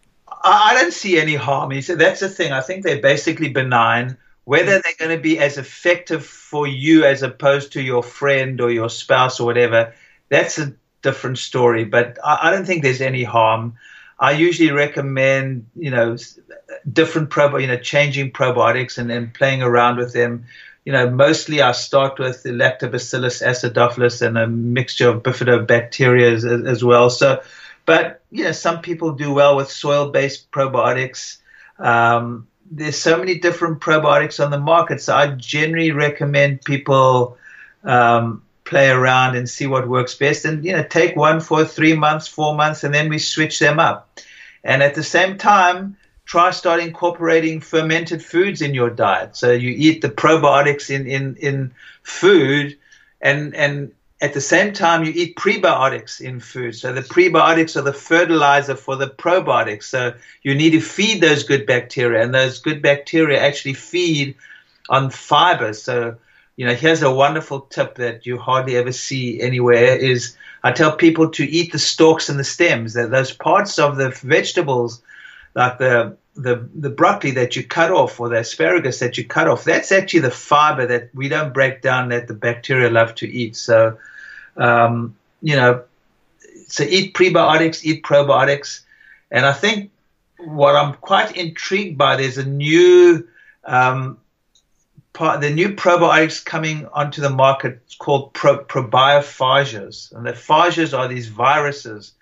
[0.43, 1.71] I don't see any harm.
[1.71, 2.53] That's the thing.
[2.53, 4.17] I think they're basically benign.
[4.45, 8.71] Whether they're going to be as effective for you as opposed to your friend or
[8.71, 9.95] your spouse or whatever,
[10.29, 11.85] that's a different story.
[11.85, 13.75] But I don't think there's any harm.
[14.19, 16.17] I usually recommend, you know,
[16.91, 20.47] different prob, you know, changing probiotics and then playing around with them
[20.85, 26.45] you know, mostly I start with the Lactobacillus acidophilus and a mixture of bifidobacteria as,
[26.45, 27.09] as well.
[27.09, 27.43] So,
[27.87, 31.39] but you know, some people do well with soil-based probiotics.
[31.79, 37.39] Um, there's so many different probiotics on the market, so I generally recommend people
[37.83, 38.43] um,
[38.75, 42.27] play around and see what works best, and you know, take one for three months,
[42.27, 44.19] four months, and then we switch them up.
[44.65, 49.37] And at the same time, try start incorporating fermented foods in your diet.
[49.37, 52.77] So you eat the probiotics in, in, in food
[53.21, 56.75] and, and at the same time you eat prebiotics in food.
[56.75, 59.85] So the prebiotics are the fertilizer for the probiotics.
[59.85, 64.35] So you need to feed those good bacteria and those good bacteria actually feed
[64.89, 65.83] on fibers.
[65.83, 66.17] So,
[66.57, 70.97] you know, here's a wonderful tip that you hardly ever see anywhere is I tell
[70.97, 75.03] people to eat the stalks and the stems, that those parts of the vegetables–
[75.55, 79.49] like the the the broccoli that you cut off or the asparagus that you cut
[79.49, 83.29] off, that's actually the fiber that we don't break down that the bacteria love to
[83.29, 83.57] eat.
[83.57, 83.99] So,
[84.57, 85.85] um, you know,
[86.67, 88.81] so eat prebiotics, eat probiotics,
[89.31, 89.91] and I think
[90.39, 93.27] what I'm quite intrigued by there's a new
[93.65, 94.19] um,
[95.15, 101.29] the new probiotics coming onto the market called pro, probiophages, and the phages are these
[101.29, 102.13] viruses.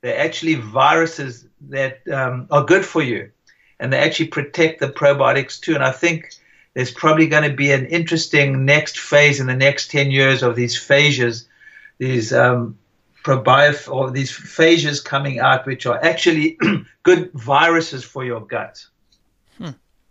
[0.00, 3.32] They're actually viruses that um, are good for you,
[3.80, 5.74] and they actually protect the probiotics too.
[5.74, 6.34] And I think
[6.74, 10.54] there's probably going to be an interesting next phase in the next 10 years of
[10.54, 11.46] these phages,
[11.98, 12.78] these um,
[13.26, 16.58] or these phages coming out, which are actually
[17.02, 18.86] good viruses for your gut.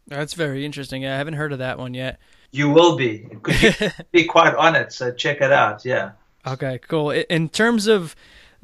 [0.08, 1.06] That's very interesting.
[1.06, 2.20] I haven't heard of that one yet.
[2.52, 3.28] You will be.
[3.32, 4.94] You be quite on it.
[4.94, 5.84] So check it out.
[5.84, 6.12] Yeah.
[6.48, 7.10] Okay, cool.
[7.12, 8.16] In terms of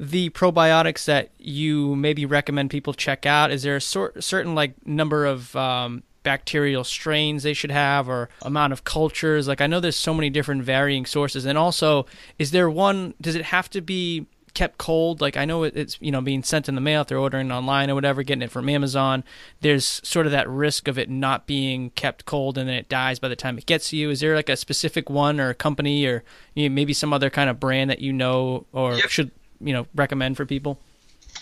[0.02, 3.52] the probiotics that you maybe recommend people check out?
[3.52, 8.28] Is there a sort, certain like number of um, bacterial strains they should have or
[8.42, 9.46] amount of cultures?
[9.46, 12.06] Like I know there's so many different varying sources, and also
[12.38, 13.14] is there one?
[13.20, 15.20] Does it have to be kept cold.
[15.20, 17.90] Like I know it's you know being sent in the mail if they're ordering online
[17.90, 19.24] or whatever, getting it from Amazon.
[19.60, 23.18] There's sort of that risk of it not being kept cold and then it dies
[23.18, 24.10] by the time it gets to you.
[24.10, 26.24] Is there like a specific one or a company or
[26.54, 29.08] you know, maybe some other kind of brand that you know or yep.
[29.08, 29.30] should
[29.60, 30.78] you know recommend for people?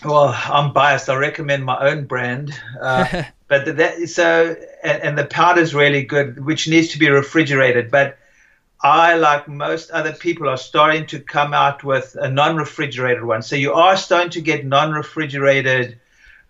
[0.03, 1.09] Well, I'm biased.
[1.09, 6.03] I recommend my own brand, uh, but that so and, and the powder is really
[6.03, 8.17] good, which needs to be refrigerated, but
[8.83, 13.41] I, like most other people, are starting to come out with a non refrigerated one.
[13.41, 15.99] So you are starting to get non refrigerated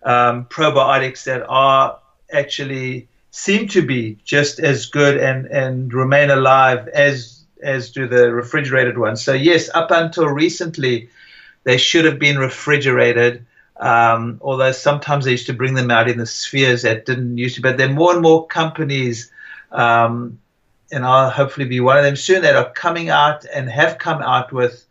[0.02, 1.98] um, probiotics that are
[2.32, 8.32] actually seem to be just as good and, and remain alive as as do the
[8.32, 9.22] refrigerated ones.
[9.22, 11.10] So yes, up until recently,
[11.64, 13.46] they should have been refrigerated.
[13.76, 17.56] Um, although sometimes they used to bring them out in the spheres that didn't used
[17.56, 17.62] to.
[17.62, 19.30] But there more and more companies
[19.70, 20.38] um,
[20.92, 24.20] and I'll hopefully be one of them soon that are coming out and have come
[24.22, 24.84] out with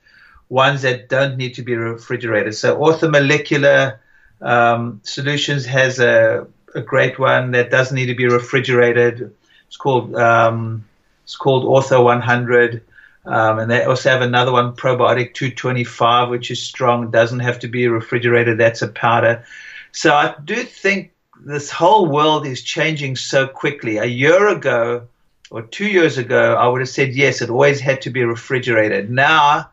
[0.49, 2.55] ones that don't need to be refrigerated.
[2.55, 3.99] So Orthomolecular
[4.41, 9.33] um, Solutions has a, a, great one that doesn't need to be refrigerated.
[9.67, 10.83] It's called um,
[11.23, 12.83] it's called Ortho 100.
[13.23, 17.67] Um, and they also have another one, Probiotic 225, which is strong, doesn't have to
[17.67, 18.57] be refrigerated.
[18.57, 19.45] That's a powder.
[19.91, 23.97] So I do think this whole world is changing so quickly.
[23.97, 25.07] A year ago,
[25.51, 29.11] or two years ago, I would have said yes, it always had to be refrigerated.
[29.11, 29.69] Now,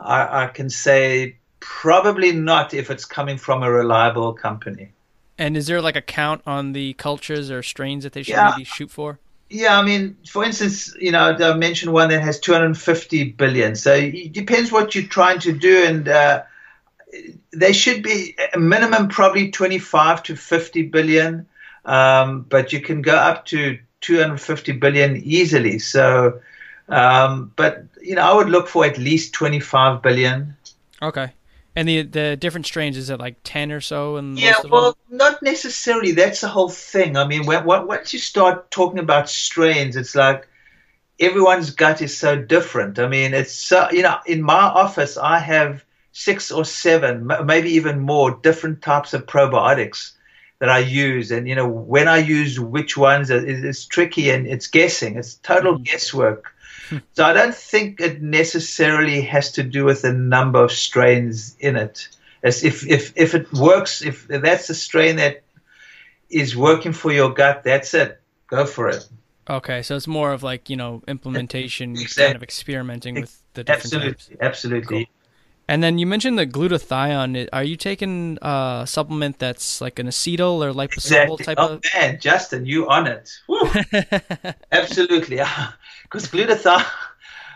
[0.00, 4.92] I, I can say probably not if it's coming from a reliable company.
[5.38, 8.52] And is there like a count on the cultures or strains that they should yeah.
[8.56, 9.18] maybe shoot for?
[9.50, 13.76] Yeah, I mean, for instance, you know, I mentioned one that has 250 billion.
[13.76, 16.44] So it depends what you're trying to do, and uh,
[17.52, 21.46] they should be a minimum probably 25 to 50 billion,
[21.84, 25.78] um, but you can go up to 250 billion easily.
[25.78, 26.40] So,
[26.88, 30.56] um, but you know, I would look for at least 25 billion.
[31.00, 31.32] Okay.
[31.74, 34.16] And the the different strains is it like ten or so?
[34.16, 36.12] And yeah, well, not necessarily.
[36.12, 37.16] That's the whole thing.
[37.16, 40.46] I mean, when, once you start talking about strains, it's like
[41.18, 42.98] everyone's gut is so different.
[42.98, 45.82] I mean, it's so you know, in my office, I have
[46.12, 50.12] six or seven, maybe even more different types of probiotics
[50.62, 54.68] that I use, and you know when I use which ones it's tricky and it's
[54.68, 55.16] guessing.
[55.16, 55.82] It's total mm-hmm.
[55.82, 56.54] guesswork.
[56.88, 56.98] Hmm.
[57.14, 61.74] so I don't think it necessarily has to do with the number of strains in
[61.74, 62.08] it.
[62.44, 65.42] As if if if it works, if that's the strain that
[66.30, 68.20] is working for your gut, that's it.
[68.46, 69.08] Go for it.
[69.50, 72.24] Okay, so it's more of like you know implementation, exactly.
[72.24, 74.30] kind of experimenting with the different absolutely, types.
[74.40, 75.14] Absolutely, cool.
[75.68, 77.48] And then you mentioned the glutathione.
[77.52, 81.44] Are you taking a supplement that's like an acetyl or liposomal exactly.
[81.44, 81.82] type oh, of?
[81.94, 83.30] man, Justin, you on it?
[84.72, 85.40] Absolutely,
[86.02, 86.86] because glutathione.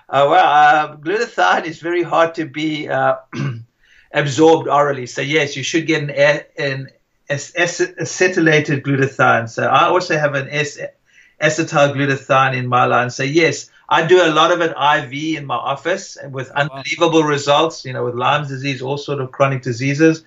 [0.09, 3.17] Uh, well, uh, glutathione is very hard to be uh,
[4.13, 5.05] absorbed orally.
[5.07, 6.91] So yes, you should get an, an
[7.29, 9.51] acetylated glutathione.
[9.51, 11.03] So I also have an acetyl
[11.41, 13.11] glutathione in my line.
[13.11, 17.85] So yes, I do a lot of it IV in my office with unbelievable results,
[17.85, 20.25] you know, with Lyme's disease, all sort of chronic diseases.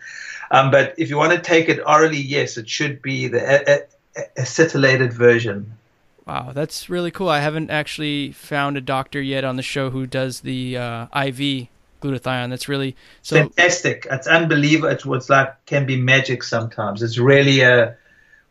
[0.51, 3.84] Um, but if you want to take it orally, yes, it should be the a-
[4.18, 5.74] a- acetylated version.
[6.26, 7.30] Wow, that's really cool.
[7.30, 11.68] I haven't actually found a doctor yet on the show who does the uh, IV
[12.01, 12.49] glutathione.
[12.49, 14.07] That's really so fantastic.
[14.10, 14.89] It's unbelievable.
[14.89, 17.03] It's what's like can be magic sometimes.
[17.03, 17.95] It's really a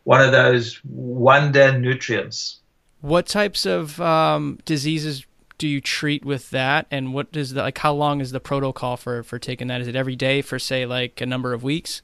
[0.03, 2.58] one of those wonder nutrients.
[3.01, 5.25] What types of um, diseases
[5.57, 7.77] do you treat with that, and what is the like?
[7.77, 9.81] How long is the protocol for for taking that?
[9.81, 12.01] Is it every day for say like a number of weeks?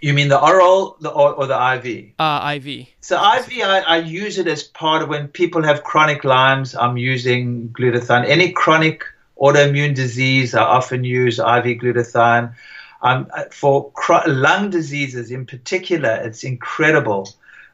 [0.00, 2.12] You mean the oral the, or, or the IV?
[2.18, 2.88] Uh, IV.
[3.00, 6.74] So IV, I, I, use it as part of when people have chronic Lyme's.
[6.74, 8.28] I'm using glutathione.
[8.28, 9.04] Any chronic
[9.40, 12.54] autoimmune disease, I often use IV glutathione.
[13.00, 17.30] Um, for cr- lung diseases in particular, it's incredible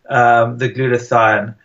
[0.09, 1.57] um, the glutathione.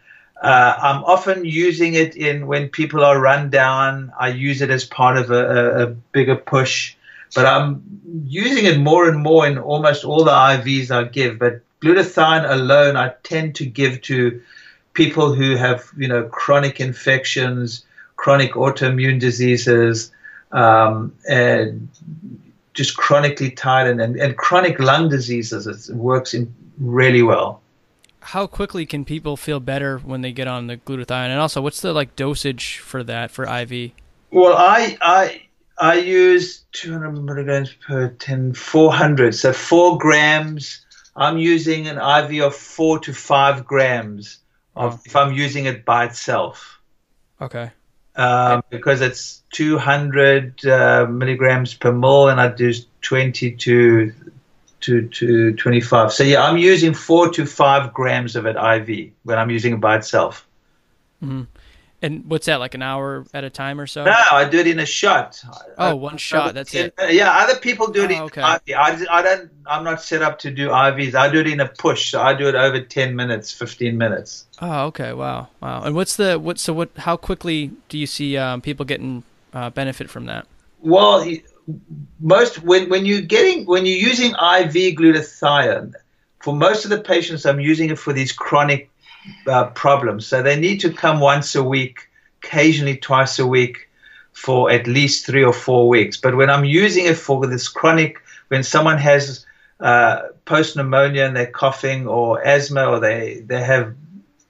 [0.42, 4.12] Uh, I'm often using it in when people are run down.
[4.20, 6.96] I use it as part of a, a, bigger push,
[7.34, 7.82] but I'm
[8.26, 11.40] using it more and more in almost all the IVs I give.
[11.40, 14.42] But glutathione alone, I tend to give to
[14.94, 17.86] people who have, you know, chronic infections,
[18.18, 20.12] chronic autoimmune diseases,
[20.52, 21.88] um, and
[22.74, 25.66] just chronically tired and, and, and chronic lung diseases.
[25.66, 27.62] It works in really well
[28.26, 31.30] how quickly can people feel better when they get on the glutathione?
[31.30, 33.92] And also, what's the like dosage for that for IV?
[34.32, 35.42] Well, I I
[35.78, 39.36] I use 200 milligrams per 10, 400.
[39.36, 40.86] So four grams.
[41.16, 44.40] I'm using an IV of four to five grams
[44.76, 46.82] of, if I'm using it by itself.
[47.40, 47.72] Okay.
[48.16, 54.14] Um, because it's 200 uh, milligrams per mil, and I do 20 to
[54.86, 56.12] to to 25.
[56.12, 59.82] So yeah, I'm using four to five grams of it IV when I'm using it
[59.82, 60.48] by itself.
[61.24, 61.44] Mm-hmm.
[62.02, 64.04] And what's that like an hour at a time or so?
[64.04, 65.42] No, I do it in a shot.
[65.78, 66.54] Oh, I, one shot.
[66.54, 66.94] That's it.
[67.10, 68.42] Yeah, other people do it oh, in okay.
[68.42, 68.78] IV.
[68.78, 69.50] I, I don't.
[69.66, 71.16] I'm not set up to do IVs.
[71.16, 72.12] I do it in a push.
[72.12, 74.46] So I do it over 10 minutes, 15 minutes.
[74.62, 75.14] Oh, okay.
[75.14, 75.82] Wow, wow.
[75.82, 76.60] And what's the what?
[76.60, 76.90] So what?
[76.98, 79.24] How quickly do you see um, people getting
[79.54, 80.46] uh, benefit from that?
[80.82, 81.26] Well,
[82.20, 85.94] most when when you're getting when you're using IV glutathione,
[86.40, 88.90] for most of the patients, I'm using it for these chronic
[89.48, 90.28] uh, problems.
[90.28, 92.10] So they need to come once a week,
[92.44, 93.90] occasionally twice a week,
[94.34, 96.18] for at least three or four weeks.
[96.18, 99.46] But when I'm using it for this chronic, when someone has
[99.80, 103.96] uh, post pneumonia and they're coughing, or asthma, or they they have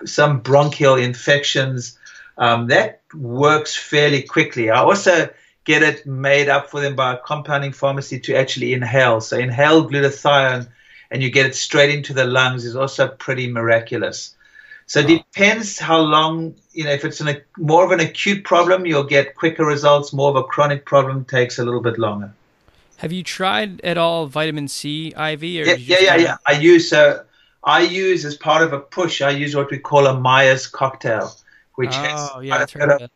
[0.04, 1.98] some bronchial infections,
[2.38, 4.70] um, that works fairly quickly.
[4.70, 5.30] I also
[5.66, 9.20] get it made up for them by a compounding pharmacy to actually inhale.
[9.20, 10.68] So inhale glutathione
[11.12, 14.36] and you get it straight into the lungs is also pretty miraculous.
[14.88, 18.44] So it depends how long, you know, if it's an, a, more of an acute
[18.44, 20.14] problem, you'll get quicker results.
[20.14, 22.32] More of a chronic problem takes a little bit longer.
[22.98, 25.44] Have you tried at all vitamin C IV?
[25.44, 26.38] yeah, yeah, yeah, yeah.
[26.48, 27.24] I use, uh,
[27.64, 31.36] I use as part of a push, I use what we call a Myers cocktail,
[31.74, 33.12] which oh, has yeah, quite a of,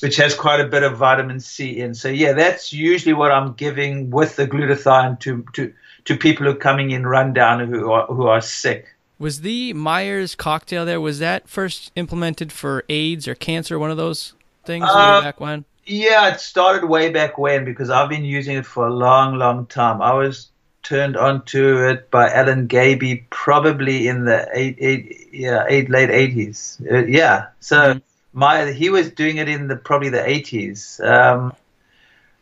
[0.00, 1.94] which has quite a bit of vitamin C in.
[1.94, 5.72] So yeah, that's usually what I'm giving with the glutathione to to
[6.04, 8.94] to people who are coming in rundown who are who are sick.
[9.18, 11.00] Was the Myers cocktail there?
[11.00, 13.78] Was that first implemented for AIDS or cancer?
[13.78, 14.34] One of those
[14.64, 15.64] things uh, way back when.
[15.84, 19.66] Yeah, it started way back when because I've been using it for a long, long
[19.66, 20.00] time.
[20.00, 20.50] I was
[20.82, 26.80] turned onto it by Alan Gaby probably in the eight, eight, yeah, eight, late eighties.
[26.90, 27.76] Uh, yeah, so.
[27.76, 31.04] Mm-hmm my he was doing it in the probably the 80s.
[31.04, 31.52] Um,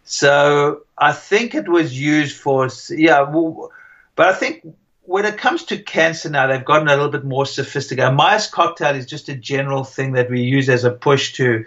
[0.04, 3.70] so I think it was used for yeah, well,
[4.16, 4.66] but I think
[5.02, 8.12] when it comes to cancer now, they've gotten a little bit more sophisticated.
[8.14, 11.64] Myers cocktail is just a general thing that we use as a push to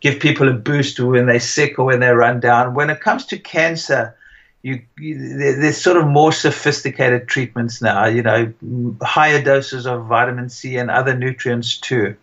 [0.00, 2.74] give people a boost when they're sick or when they're run down.
[2.74, 4.14] When it comes to cancer,
[4.60, 8.04] you, you, there's sort of more sophisticated treatments now.
[8.04, 8.52] You know,
[9.00, 12.16] higher doses of vitamin C and other nutrients too.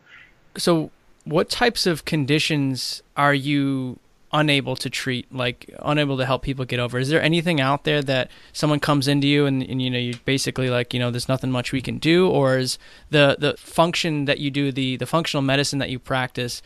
[0.57, 0.91] So
[1.23, 3.99] what types of conditions are you
[4.33, 6.97] unable to treat like unable to help people get over?
[6.97, 10.15] Is there anything out there that someone comes into you and, and you know you
[10.25, 12.29] basically like you know there's nothing much we can do?
[12.29, 12.77] Or is
[13.09, 16.61] the the function that you do the the functional medicine that you practice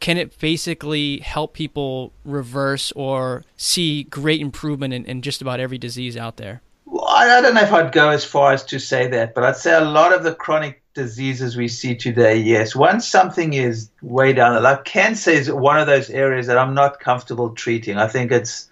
[0.00, 5.76] can it basically help people reverse or see great improvement in, in just about every
[5.76, 6.62] disease out there?
[6.86, 9.56] Well, I don't know if I'd go as far as to say that, but I'd
[9.56, 12.74] say a lot of the chronic diseases we see today, yes.
[12.74, 17.00] Once something is way down, like cancer is one of those areas that I'm not
[17.00, 17.96] comfortable treating.
[17.96, 18.68] I think it's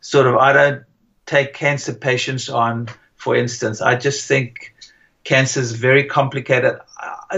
[0.00, 0.82] sort of, I don't
[1.26, 3.80] take cancer patients on, for instance.
[3.80, 4.74] I just think
[5.24, 6.78] cancer is very complicated.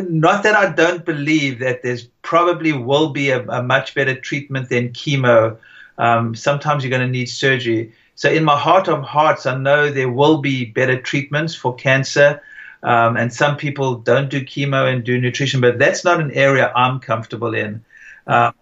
[0.03, 4.69] Not that I don't believe that there's probably will be a, a much better treatment
[4.69, 5.57] than chemo.
[5.99, 7.93] Um, sometimes you're going to need surgery.
[8.15, 12.41] So, in my heart of hearts, I know there will be better treatments for cancer.
[12.83, 16.73] Um, and some people don't do chemo and do nutrition, but that's not an area
[16.75, 17.85] I'm comfortable in.
[18.27, 18.53] Uh,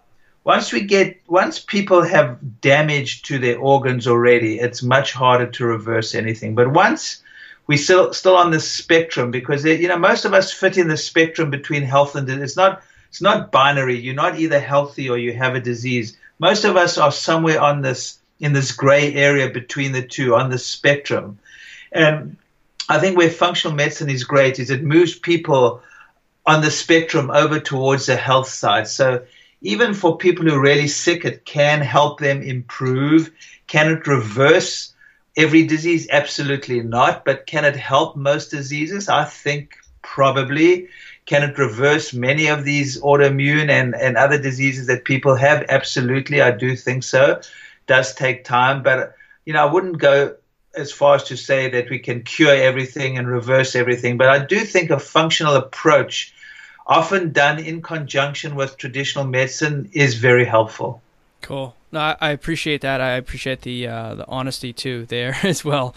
[0.44, 5.66] once we get, once people have damage to their organs already, it's much harder to
[5.66, 6.54] reverse anything.
[6.54, 7.22] But once
[7.68, 10.96] we still still on the spectrum, because you know most of us fit in the
[10.96, 13.98] spectrum between health and it's not it's not binary.
[13.98, 16.16] You're not either healthy or you have a disease.
[16.38, 20.50] Most of us are somewhere on this in this gray area between the two on
[20.50, 21.38] the spectrum,
[21.92, 22.36] and
[22.88, 25.82] I think where functional medicine is great is it moves people
[26.46, 28.88] on the spectrum over towards the health side.
[28.88, 29.22] So
[29.60, 33.30] even for people who are really sick, it can help them improve.
[33.66, 34.94] Can it reverse
[35.36, 36.08] every disease?
[36.10, 37.24] Absolutely not.
[37.24, 39.08] But can it help most diseases?
[39.08, 40.88] I think probably.
[41.26, 45.66] Can it reverse many of these autoimmune and, and other diseases that people have?
[45.68, 46.40] Absolutely.
[46.40, 47.32] I do think so.
[47.32, 47.46] It
[47.86, 49.14] does take time, but
[49.44, 50.34] you know, I wouldn't go
[50.78, 54.44] as far as to say that we can cure everything and reverse everything, but I
[54.44, 56.32] do think a functional approach,
[56.86, 61.02] often done in conjunction with traditional medicine, is very helpful.
[61.42, 61.74] Cool.
[61.92, 63.00] No, I appreciate that.
[63.00, 65.94] I appreciate the uh, the honesty too there as well.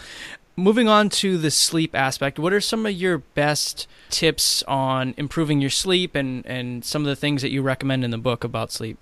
[0.54, 5.62] Moving on to the sleep aspect, what are some of your best tips on improving
[5.62, 8.70] your sleep and, and some of the things that you recommend in the book about
[8.70, 8.98] sleep?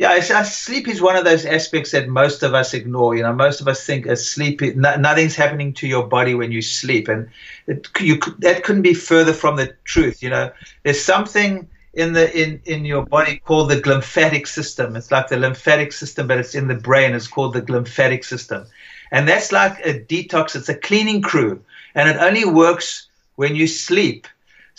[0.00, 3.14] Yeah, uh, sleep is one of those aspects that most of us ignore.
[3.14, 6.62] You know, most of us think uh, sleep, nothing's happening to your body when you
[6.62, 7.28] sleep, and
[7.66, 10.22] it, you, that couldn't be further from the truth.
[10.22, 10.50] You know,
[10.84, 14.96] there's something in the in in your body called the glymphatic system.
[14.96, 17.14] It's like the lymphatic system, but it's in the brain.
[17.14, 18.64] It's called the glymphatic system,
[19.12, 20.56] and that's like a detox.
[20.56, 21.62] It's a cleaning crew,
[21.94, 24.26] and it only works when you sleep.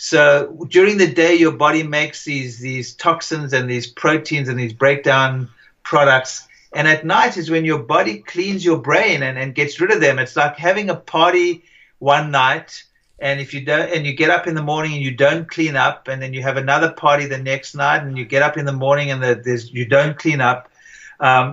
[0.04, 4.72] So during the day, your body makes these these toxins and these proteins and these
[4.72, 5.48] breakdown
[5.84, 6.48] products.
[6.72, 10.00] And at night is when your body cleans your brain and, and gets rid of
[10.00, 10.18] them.
[10.18, 11.62] It's like having a party
[12.00, 12.82] one night
[13.20, 15.76] and if you don't and you get up in the morning and you don't clean
[15.76, 18.64] up and then you have another party the next night and you get up in
[18.64, 20.68] the morning and the, there's you don't clean up
[21.20, 21.52] um,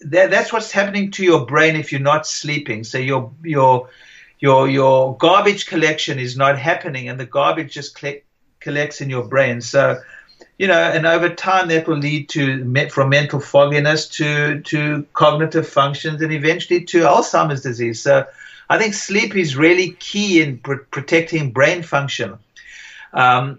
[0.00, 3.90] that, that's what's happening to your brain if you're not sleeping so your your
[4.40, 8.24] your your garbage collection is not happening, and the garbage just collect,
[8.58, 9.60] collects in your brain.
[9.60, 10.00] So,
[10.58, 15.68] you know, and over time that will lead to from mental fogginess to to cognitive
[15.68, 18.02] functions, and eventually to Alzheimer's disease.
[18.02, 18.26] So,
[18.68, 22.38] I think sleep is really key in pr- protecting brain function.
[23.12, 23.58] Um,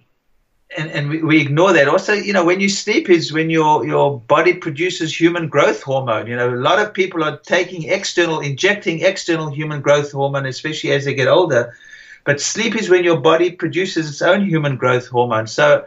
[0.78, 1.88] and, and we, we, ignore that.
[1.88, 6.28] Also, you know, when you sleep is when your your body produces human growth hormone.
[6.28, 10.92] You know, a lot of people are taking external, injecting external human growth hormone, especially
[10.92, 11.76] as they get older.
[12.24, 15.48] But sleep is when your body produces its own human growth hormone.
[15.48, 15.86] So,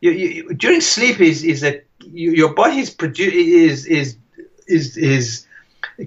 [0.00, 4.16] you, you, during sleep is is that you, your body is produ- is is
[4.66, 5.46] is is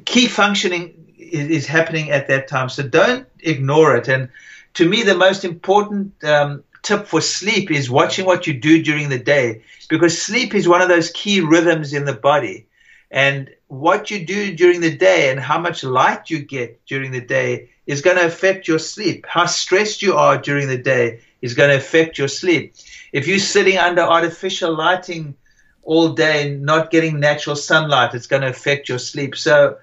[0.06, 2.70] key functioning is, is, happening at that time.
[2.70, 4.08] So don't ignore it.
[4.08, 4.30] And
[4.76, 9.10] to me, the most important um, tip for sleep is watching what you do during
[9.10, 12.68] the day because sleep is one of those key rhythms in the body.
[13.12, 17.22] And what you do during the day and how much light you get during the
[17.22, 19.26] day is going to affect your sleep.
[19.28, 22.76] How stressed you are during the day is going to affect your sleep.
[23.14, 25.36] If you're sitting under artificial lighting
[25.84, 29.38] all day, and not getting natural sunlight, it's going to affect your sleep.
[29.38, 29.78] So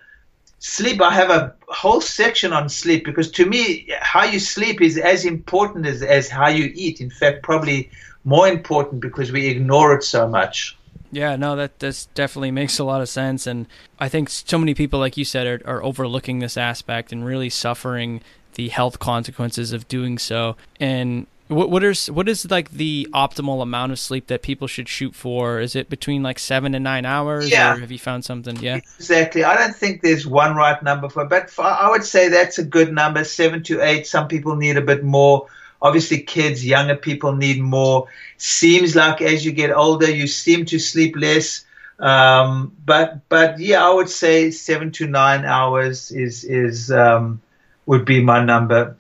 [0.64, 4.96] sleep i have a whole section on sleep because to me how you sleep is
[4.96, 7.02] as important as, as how you eat.
[7.02, 7.90] In fact probably
[8.24, 10.74] more important because we ignore it so much.
[11.10, 13.46] Yeah no that this definitely makes a lot of sense.
[13.46, 13.66] And
[14.00, 17.50] i think so many people like you said are, are overlooking this aspect and really
[17.50, 18.22] suffering
[18.54, 20.56] the health consequences of doing so.
[20.80, 24.88] And what what is what is like the optimal amount of sleep that people should
[24.88, 25.61] shoot for?
[25.61, 27.51] Is it between like seven and nine hours?
[27.51, 27.74] Yeah.
[27.74, 28.57] Or have you found something?
[28.57, 28.76] Yeah.
[28.76, 29.45] Exactly.
[29.45, 32.64] I don't think there's one right number for, but for, I would say that's a
[32.64, 33.24] good number.
[33.24, 34.07] Seven to eight.
[34.07, 35.47] Some people need a bit more.
[35.82, 38.09] Obviously, kids, younger people need more.
[38.38, 41.66] Seems like as you get older, you seem to sleep less.
[41.99, 47.42] Um, but but yeah, I would say seven to nine hours is is um,
[47.84, 48.97] would be my number.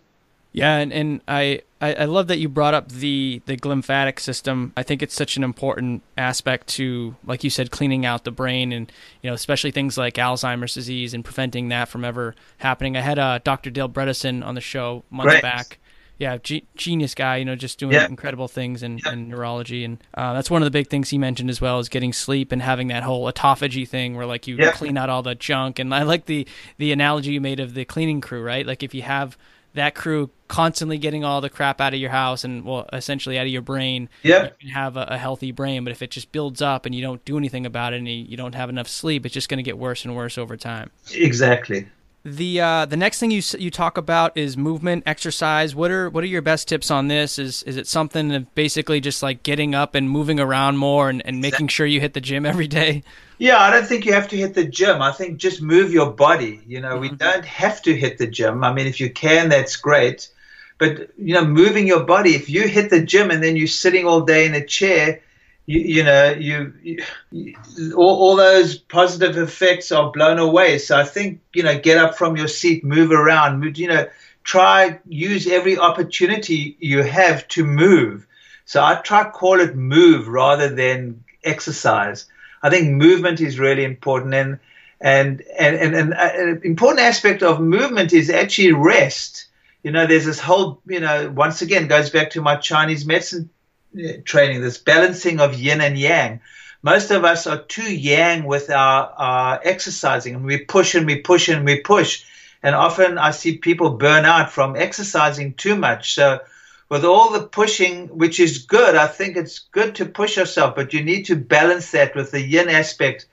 [0.52, 4.72] Yeah, and, and I I, I love that you brought up the the glymphatic system.
[4.74, 8.72] I think it's such an important aspect to, like you said, cleaning out the brain,
[8.72, 12.96] and you know, especially things like Alzheimer's disease and preventing that from ever happening.
[12.96, 13.68] I had uh, Dr.
[13.68, 15.42] Dale Bredesen on the show months Great.
[15.42, 15.78] back.
[16.16, 16.38] Yeah,
[16.76, 18.06] genius guy, you know, just doing yeah.
[18.06, 19.12] incredible things in, yeah.
[19.12, 21.88] in neurology, and uh, that's one of the big things he mentioned as well is
[21.88, 24.70] getting sleep and having that whole autophagy thing where like you yeah.
[24.70, 25.80] clean out all the junk.
[25.80, 26.46] And I like the
[26.78, 28.64] the analogy you made of the cleaning crew, right?
[28.64, 29.36] Like if you have
[29.74, 33.46] that crew constantly getting all the crap out of your house and well essentially out
[33.46, 34.08] of your brain.
[34.22, 34.56] Yep.
[34.60, 37.02] you can have a, a, healthy brain but if it just builds up and you
[37.02, 39.62] don't do anything about it and you don't have enough sleep it's just going to
[39.62, 40.90] get worse and worse over time.
[41.12, 41.86] Exactly
[42.24, 45.74] the uh, the next thing you you talk about is movement, exercise.
[45.74, 47.38] What are what are your best tips on this?
[47.38, 51.24] Is is it something of basically just like getting up and moving around more and,
[51.26, 53.02] and making sure you hit the gym every day?
[53.36, 55.02] Yeah, I don't think you have to hit the gym.
[55.02, 56.62] I think just move your body.
[56.66, 57.00] You know, mm-hmm.
[57.00, 58.64] we don't have to hit the gym.
[58.64, 60.30] I mean, if you can, that's great.
[60.78, 62.34] But you know, moving your body.
[62.34, 65.20] If you hit the gym and then you're sitting all day in a chair,
[65.66, 66.72] you, you know, you,
[67.30, 70.78] you all, all, those positive effects are blown away.
[70.78, 74.06] So I think, you know, get up from your seat, move around, move, you know,
[74.42, 78.26] try use every opportunity you have to move.
[78.66, 82.26] So I try call it move rather than exercise.
[82.62, 84.58] I think movement is really important and
[85.00, 89.46] and and, and, and uh, an important aspect of movement is actually rest.
[89.82, 93.50] You know, there's this whole, you know, once again goes back to my Chinese medicine
[94.24, 96.40] training, this balancing of yin and yang.
[96.82, 101.20] Most of us are too yang with our, our exercising, and we push and we
[101.20, 102.24] push and we push.
[102.62, 106.14] And often I see people burn out from exercising too much.
[106.14, 106.40] So,
[106.90, 110.92] with all the pushing, which is good, I think it's good to push yourself, but
[110.92, 113.26] you need to balance that with the yin aspect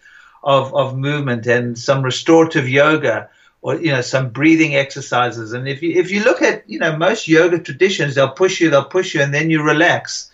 [0.44, 3.30] of, of movement and some restorative yoga
[3.62, 6.98] or you know some breathing exercises and if you if you look at you know
[6.98, 10.31] most yoga traditions they'll push you they'll push you and then you relax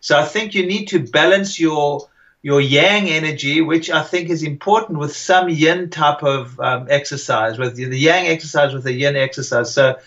[0.00, 2.08] so I think you need to balance your
[2.42, 7.58] your yang energy, which I think is important with some yin type of um, exercise,
[7.58, 9.74] with the yang exercise with the yin exercise.
[9.74, 9.98] So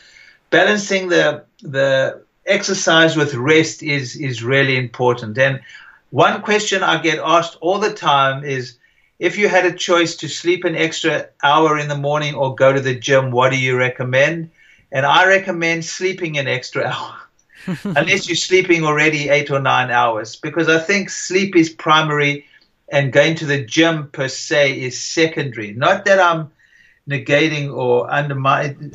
[0.50, 5.38] balancing the the exercise with rest is is really important.
[5.38, 5.62] And
[6.10, 8.78] one question I get asked all the time is
[9.20, 12.74] if you had a choice to sleep an extra hour in the morning or go
[12.74, 14.50] to the gym, what do you recommend?
[14.92, 17.23] And I recommend sleeping an extra hour.
[17.84, 22.46] unless you're sleeping already eight or nine hours, because I think sleep is primary
[22.92, 25.74] and going to the gym per se is secondary.
[25.74, 26.52] Not that I'm
[27.10, 28.94] negating or undermining,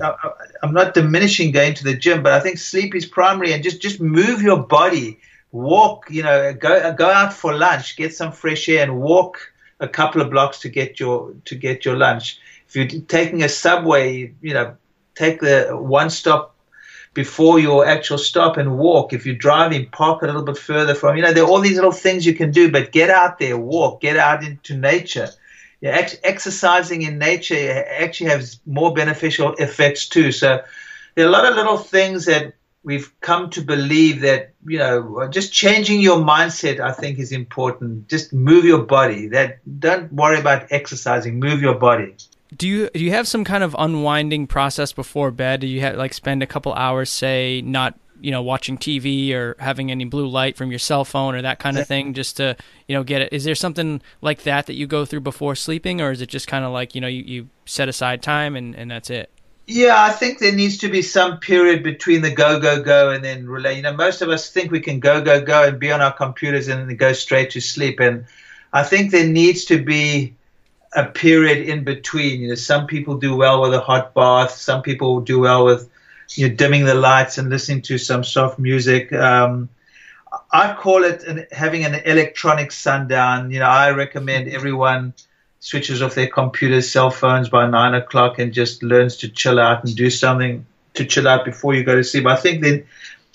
[0.62, 3.80] I'm not diminishing going to the gym, but I think sleep is primary and just,
[3.80, 5.18] just move your body,
[5.52, 9.88] walk, you know, go, go out for lunch, get some fresh air and walk a
[9.88, 12.38] couple of blocks to get your, to get your lunch.
[12.68, 14.76] If you're taking a subway, you know,
[15.14, 16.54] take the one stop
[17.18, 19.12] before your actual stop and walk.
[19.12, 21.16] If you're driving, park a little bit further from.
[21.16, 23.56] You know, there are all these little things you can do, but get out there,
[23.58, 25.28] walk, get out into nature.
[25.80, 30.30] Yeah, ex- exercising in nature actually has more beneficial effects too.
[30.30, 30.62] So
[31.16, 32.54] there are a lot of little things that
[32.84, 38.08] we've come to believe that you know just changing your mindset i think is important
[38.08, 42.14] just move your body that don't worry about exercising move your body
[42.56, 45.60] do you do you have some kind of unwinding process before bed?
[45.60, 49.54] Do you have like spend a couple hours, say, not you know watching TV or
[49.58, 52.56] having any blue light from your cell phone or that kind of thing, just to
[52.86, 53.32] you know get it?
[53.32, 56.48] Is there something like that that you go through before sleeping, or is it just
[56.48, 59.30] kind of like you know you, you set aside time and and that's it?
[59.70, 63.22] Yeah, I think there needs to be some period between the go, go, go and
[63.22, 63.76] then relay.
[63.76, 66.12] You know, most of us think we can go, go, go and be on our
[66.12, 68.00] computers and then go straight to sleep.
[68.00, 68.24] And
[68.72, 70.37] I think there needs to be
[70.94, 72.40] a period in between.
[72.40, 74.52] You know, some people do well with a hot bath.
[74.52, 75.88] Some people do well with
[76.34, 79.12] you know, dimming the lights and listening to some soft music.
[79.12, 79.68] Um,
[80.52, 83.50] I call it an, having an electronic sundown.
[83.50, 85.14] You know, I recommend everyone
[85.60, 89.84] switches off their computers, cell phones by nine o'clock, and just learns to chill out
[89.84, 92.26] and do something to chill out before you go to sleep.
[92.26, 92.86] I think then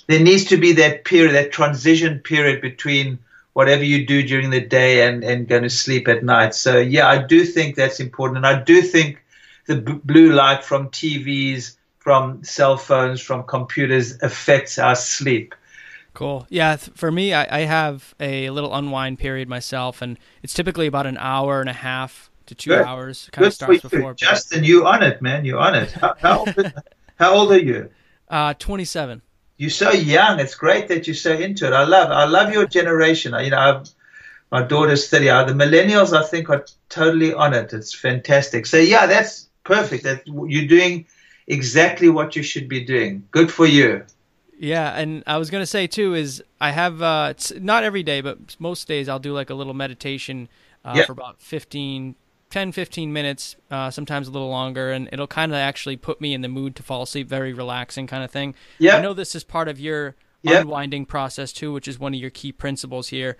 [0.07, 3.19] there needs to be that period, that transition period between
[3.53, 6.55] whatever you do during the day and, and going to sleep at night.
[6.55, 8.37] So, yeah, I do think that's important.
[8.37, 9.23] And I do think
[9.67, 15.55] the b- blue light from TVs, from cell phones, from computers affects our sleep.
[16.13, 16.45] Cool.
[16.49, 20.87] Yeah, th- for me, I, I have a little unwind period myself, and it's typically
[20.87, 22.85] about an hour and a half to two Good.
[22.85, 23.29] hours.
[23.31, 24.13] Kind Good of starts before.
[24.13, 25.45] Justin, you on it, man.
[25.45, 25.91] You on it.
[25.91, 26.73] How, how, old,
[27.15, 27.89] how old are you?
[28.29, 29.21] Uh, 27
[29.63, 30.41] you're so young.
[30.41, 31.71] It's great that you're so into it.
[31.71, 33.33] I love I love your generation.
[33.39, 33.89] You know, I've,
[34.51, 35.29] my daughter's 30.
[35.29, 37.71] Uh, the millennials, I think, are totally on it.
[37.71, 38.65] It's fantastic.
[38.65, 40.03] So yeah, that's perfect.
[40.03, 41.05] That you're doing
[41.47, 43.25] exactly what you should be doing.
[43.31, 44.03] Good for you.
[44.59, 48.19] Yeah, and I was gonna say too is I have uh, it's not every day,
[48.19, 50.49] but most days I'll do like a little meditation
[50.83, 51.05] uh, yep.
[51.05, 52.15] for about 15,
[52.53, 56.35] 10, 15 minutes, uh, sometimes a little longer, and it'll kind of actually put me
[56.35, 57.27] in the mood to fall asleep.
[57.27, 58.53] Very relaxing kind of thing.
[58.77, 58.97] Yeah.
[58.97, 60.61] I know this is part of your yep.
[60.61, 63.37] unwinding process too, which is one of your key principles here.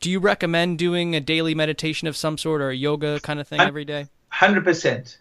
[0.00, 3.46] Do you recommend doing a daily meditation of some sort or a yoga kind of
[3.46, 4.08] thing every day?
[4.30, 5.18] Hundred percent.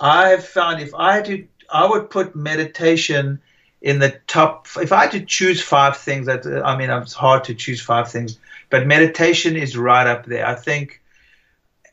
[0.00, 3.40] I have found if I do, I would put meditation
[3.80, 4.66] in the top.
[4.78, 8.10] If I had to choose five things, that I mean, it's hard to choose five
[8.10, 8.36] things,
[8.68, 10.44] but meditation is right up there.
[10.44, 10.99] I think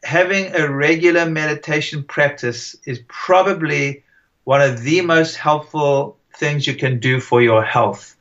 [0.08, 4.04] having a regular meditation practice is probably
[4.46, 8.16] one of the most helpful things you can do for your health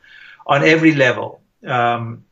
[0.49, 2.25] on every level, um,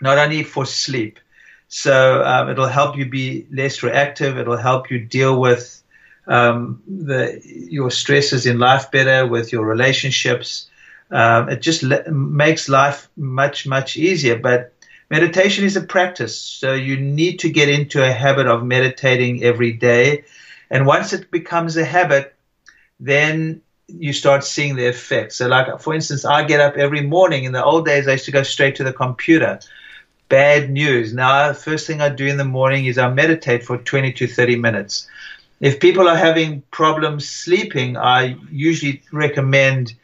[0.00, 1.20] not only for sleep.
[1.68, 4.38] So um, it'll help you be less reactive.
[4.38, 5.82] It'll help you deal with
[6.26, 10.70] um, the, your stresses in life better, with your relationships.
[11.10, 14.38] Um, it just le- makes life much, much easier.
[14.38, 14.72] But
[15.10, 16.40] meditation is a practice.
[16.40, 20.24] So you need to get into a habit of meditating every day.
[20.70, 22.34] And once it becomes a habit,
[23.00, 25.36] then you start seeing the effects.
[25.36, 27.44] So, like for instance, I get up every morning.
[27.44, 29.58] In the old days, I used to go straight to the computer.
[30.28, 31.12] Bad news.
[31.12, 34.28] Now, the first thing I do in the morning is I meditate for 20 to
[34.28, 35.08] 30 minutes.
[35.60, 39.94] If people are having problems sleeping, I usually recommend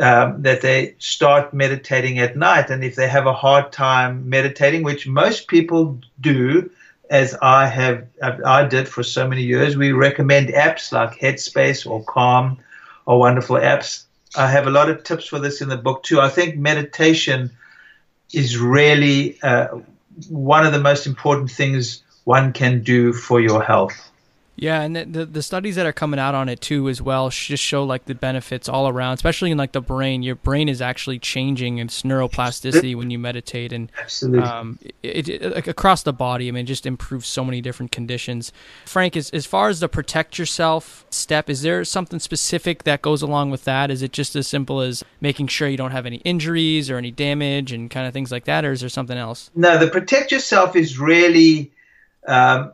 [0.00, 2.70] um, that they start meditating at night.
[2.70, 6.70] And if they have a hard time meditating, which most people do,
[7.10, 12.04] as I have, I did for so many years, we recommend apps like Headspace or
[12.04, 12.58] Calm
[13.06, 14.04] or wonderful apps.
[14.36, 16.20] I have a lot of tips for this in the book too.
[16.20, 17.50] I think meditation
[18.32, 19.78] is really uh,
[20.28, 24.10] one of the most important things one can do for your health.
[24.60, 27.62] Yeah, and the the studies that are coming out on it too as well just
[27.62, 30.24] show like the benefits all around, especially in like the brain.
[30.24, 33.92] Your brain is actually changing its neuroplasticity when you meditate, and
[34.42, 36.48] um, it, it, like across the body.
[36.48, 38.52] I mean, just improves so many different conditions.
[38.84, 43.22] Frank, as as far as the protect yourself step, is there something specific that goes
[43.22, 43.92] along with that?
[43.92, 47.12] Is it just as simple as making sure you don't have any injuries or any
[47.12, 49.52] damage and kind of things like that, or is there something else?
[49.54, 51.70] No, the protect yourself is really.
[52.26, 52.72] Um,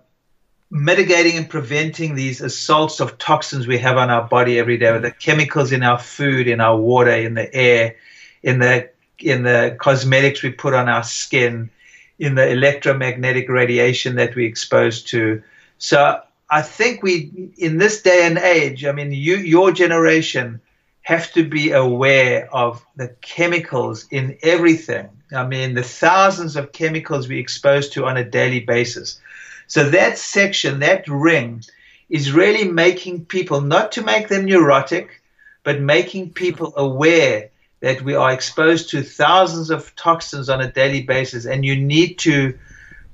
[0.74, 5.02] mitigating and preventing these assaults of toxins we have on our body every day, with
[5.02, 7.94] the chemicals in our food, in our water, in the air,
[8.42, 11.70] in the in the cosmetics we put on our skin,
[12.18, 15.40] in the electromagnetic radiation that we expose to.
[15.78, 16.20] So
[16.50, 20.60] I think we, in this day and age, I mean, you, your generation,
[21.02, 25.08] have to be aware of the chemicals in everything.
[25.32, 29.20] I mean, the thousands of chemicals we expose to on a daily basis.
[29.66, 31.64] So that section, that ring,
[32.08, 35.22] is really making people, not to make them neurotic,
[35.62, 37.50] but making people aware
[37.80, 42.18] that we are exposed to thousands of toxins on a daily basis, and you need
[42.18, 42.58] to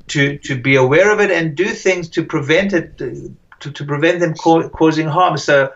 [0.09, 4.20] to to be aware of it and do things to prevent it to, to prevent
[4.20, 5.36] them ca- causing harm.
[5.38, 5.72] So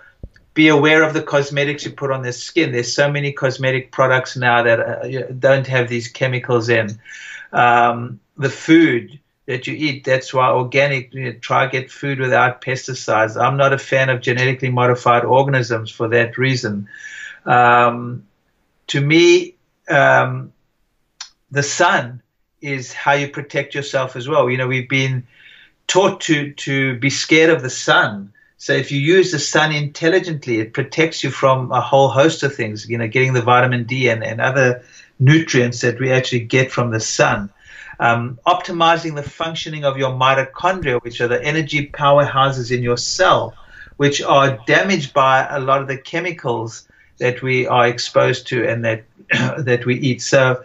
[0.54, 2.72] be aware of the cosmetics you put on their skin.
[2.72, 7.00] There's so many cosmetic products now that uh, don't have these chemicals in.
[7.52, 10.04] Um, the food that you eat.
[10.04, 13.40] That's why organic, you know, try get food without pesticides.
[13.40, 16.88] I'm not a fan of genetically modified organisms for that reason.
[17.44, 18.26] Um,
[18.88, 19.56] to me,
[19.88, 20.52] um,
[21.50, 22.22] the sun
[22.60, 24.48] is how you protect yourself as well.
[24.48, 25.26] You know, we've been
[25.86, 28.32] taught to to be scared of the sun.
[28.56, 32.54] So if you use the sun intelligently, it protects you from a whole host of
[32.54, 32.88] things.
[32.88, 34.82] You know, getting the vitamin D and, and other
[35.18, 37.50] nutrients that we actually get from the sun
[38.00, 43.54] um, optimizing the functioning of your mitochondria, which are the energy powerhouses in your cell,
[43.96, 46.88] which are damaged by a lot of the chemicals
[47.18, 49.04] that we are exposed to and that
[49.58, 50.22] that we eat.
[50.22, 50.64] So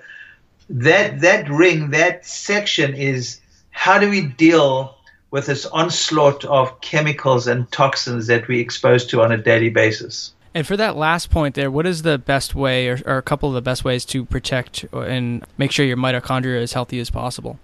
[0.69, 4.95] that that ring, that section is how do we deal
[5.31, 10.33] with this onslaught of chemicals and toxins that we expose to on a daily basis?
[10.59, 13.47] And for that last point there, what is the best way, or, or, a couple
[13.47, 17.57] of the best ways to protect and make sure your mitochondria is healthy as possible?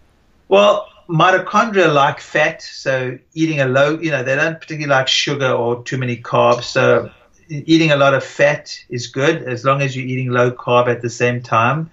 [0.48, 5.52] Well, mitochondria like fat, so eating a low, you know, they don't particularly like sugar
[5.52, 6.64] or too many carbs.
[6.64, 7.12] So
[7.50, 11.02] eating a lot of fat is good as long as you're eating low carb at
[11.02, 11.92] the same time.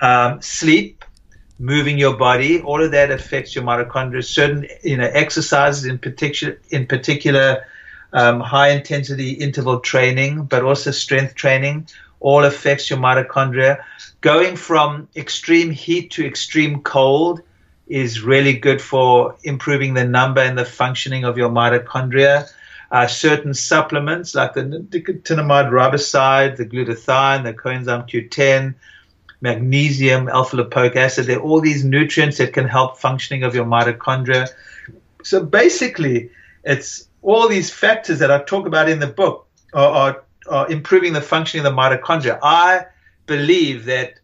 [0.00, 1.04] Um, sleep,
[1.58, 4.24] moving your body, all of that affects your mitochondria.
[4.24, 7.62] Certain, you know, exercises in particular, in particular
[8.12, 11.86] um, high intensity interval training, but also strength training,
[12.20, 13.82] all affects your mitochondria.
[14.20, 17.42] Going from extreme heat to extreme cold
[17.86, 22.48] is really good for improving the number and the functioning of your mitochondria.
[22.90, 28.74] Uh, certain supplements like the nicotinamide riboside, the glutathione, the coenzyme Q10,
[29.40, 34.48] magnesium, alpha lipoic acid, they're all these nutrients that can help functioning of your mitochondria.
[35.22, 36.30] So basically,
[36.64, 41.12] it's all these factors that I talk about in the book are, are, are improving
[41.12, 42.38] the functioning of the mitochondria.
[42.42, 42.86] I
[43.26, 44.14] believe that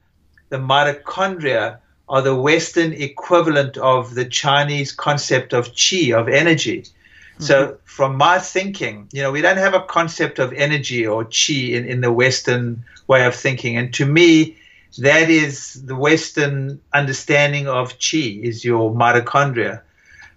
[0.49, 1.79] the mitochondria
[2.09, 6.83] are the Western equivalent of the Chinese concept of chi, of energy.
[6.83, 7.45] Mm-hmm.
[7.45, 11.55] So, from my thinking, you know, we don't have a concept of energy or chi
[11.55, 13.77] in, in the Western way of thinking.
[13.77, 14.57] And to me,
[14.99, 19.83] that is the Western understanding of chi is your mitochondria.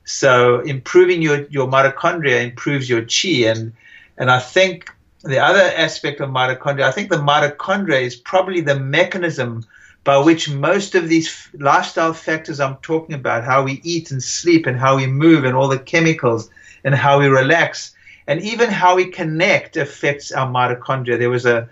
[0.10, 3.48] So improving your, your mitochondria improves your chi.
[3.48, 3.74] And,
[4.18, 4.92] and I think
[5.24, 9.64] the other aspect of mitochondria, I think the mitochondria is probably the mechanism
[10.04, 14.66] by which most of these lifestyle factors I'm talking about, how we eat and sleep
[14.66, 16.50] and how we move and all the chemicals
[16.84, 17.94] and how we relax
[18.26, 21.20] and even how we connect affects our mitochondria.
[21.20, 21.70] There was a,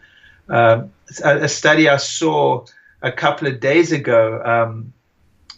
[0.47, 0.83] uh,
[1.23, 2.65] a study I saw
[3.01, 4.93] a couple of days ago, um,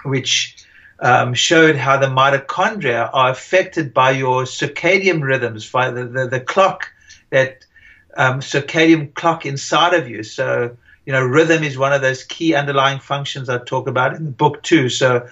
[0.06, 0.66] which
[1.02, 6.40] um, showed how the mitochondria are affected by your circadian rhythms, by the, the, the
[6.40, 6.92] clock,
[7.30, 7.66] that
[8.18, 10.24] um, circadian clock inside of you.
[10.24, 10.76] So,
[11.06, 14.32] you know, rhythm is one of those key underlying functions I talk about in the
[14.32, 14.90] book too.
[14.90, 15.28] So,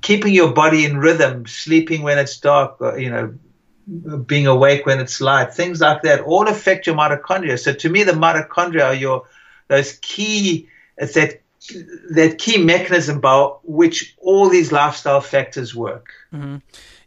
[0.00, 3.34] keeping your body in rhythm, sleeping when it's dark, or, you know,
[4.26, 7.58] being awake when it's light, things like that, all affect your mitochondria.
[7.58, 9.26] So, to me, the mitochondria are your
[9.68, 10.68] those key.
[10.98, 11.41] It's that
[12.10, 16.08] that key mechanism by which all these lifestyle factors work.
[16.32, 16.56] Mm-hmm.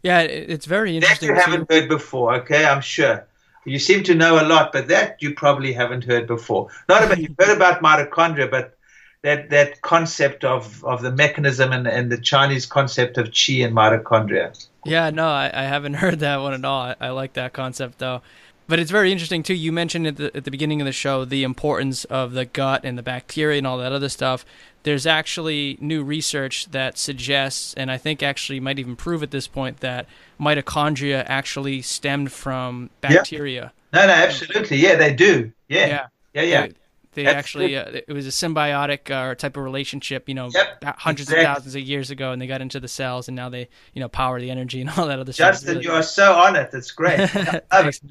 [0.02, 1.28] Yeah, it's very interesting.
[1.28, 2.64] That you haven't heard before, okay?
[2.64, 3.26] I'm sure.
[3.64, 6.68] You seem to know a lot, but that you probably haven't heard before.
[6.88, 8.78] Not about you've heard about mitochondria, but
[9.22, 13.74] that that concept of of the mechanism and, and the Chinese concept of qi and
[13.74, 14.54] mitochondria.
[14.84, 16.82] Yeah, no, I, I haven't heard that one at all.
[16.82, 18.22] I, I like that concept though.
[18.68, 19.54] But it's very interesting too.
[19.54, 22.84] You mentioned at the, at the beginning of the show the importance of the gut
[22.84, 24.44] and the bacteria and all that other stuff.
[24.82, 29.48] There's actually new research that suggests, and I think actually might even prove at this
[29.48, 30.06] point, that
[30.40, 33.72] mitochondria actually stemmed from bacteria.
[33.92, 34.00] Yeah.
[34.00, 34.76] No, no, absolutely.
[34.78, 35.52] Yeah, they do.
[35.68, 35.86] Yeah.
[35.86, 36.42] Yeah, yeah.
[36.42, 36.66] yeah.
[37.16, 40.84] They, they actually, uh, it was a symbiotic uh, type of relationship, you know, yep,
[40.84, 41.46] hundreds exactly.
[41.46, 44.00] of thousands of years ago, and they got into the cells, and now they, you
[44.00, 45.52] know, power the energy and all that other Justin, stuff.
[45.52, 46.70] Justin, really you are so on it.
[46.70, 47.18] That's great.
[47.34, 47.60] no,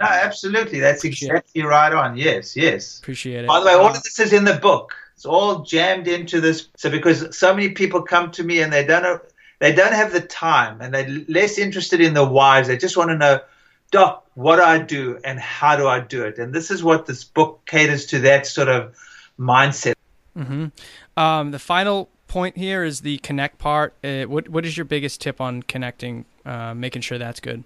[0.02, 0.80] absolutely.
[0.80, 1.66] That's Appreciate exactly it.
[1.66, 2.18] right on.
[2.18, 2.98] Yes, yes.
[2.98, 3.48] Appreciate it.
[3.48, 4.96] By the way, all of this is in the book.
[5.14, 6.68] It's all jammed into this.
[6.76, 9.20] So because so many people come to me and they don't know,
[9.60, 12.68] they don't have the time, and they're less interested in the whys.
[12.68, 13.40] They just want to know
[13.92, 16.38] doc, what do I do and how do I do it?
[16.38, 18.96] And this is what this book caters to that sort of
[19.40, 19.94] mindset.
[20.38, 20.68] Mm-hmm.
[21.18, 23.94] Um, the final point here is the connect part.
[24.04, 27.64] Uh, what what is your biggest tip on connecting, uh, making sure that's good?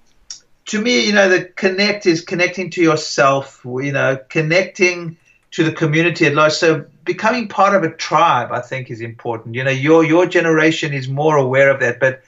[0.67, 3.61] To me, you know, the connect is connecting to yourself.
[3.65, 5.17] You know, connecting
[5.51, 6.53] to the community at large.
[6.53, 9.55] So becoming part of a tribe, I think, is important.
[9.55, 12.22] You know, your your generation is more aware of that, but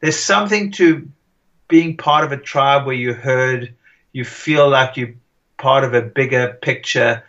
[0.00, 1.08] there's something to
[1.68, 3.74] being part of a tribe where you heard,
[4.12, 5.14] you feel like you're
[5.58, 7.22] part of a bigger picture.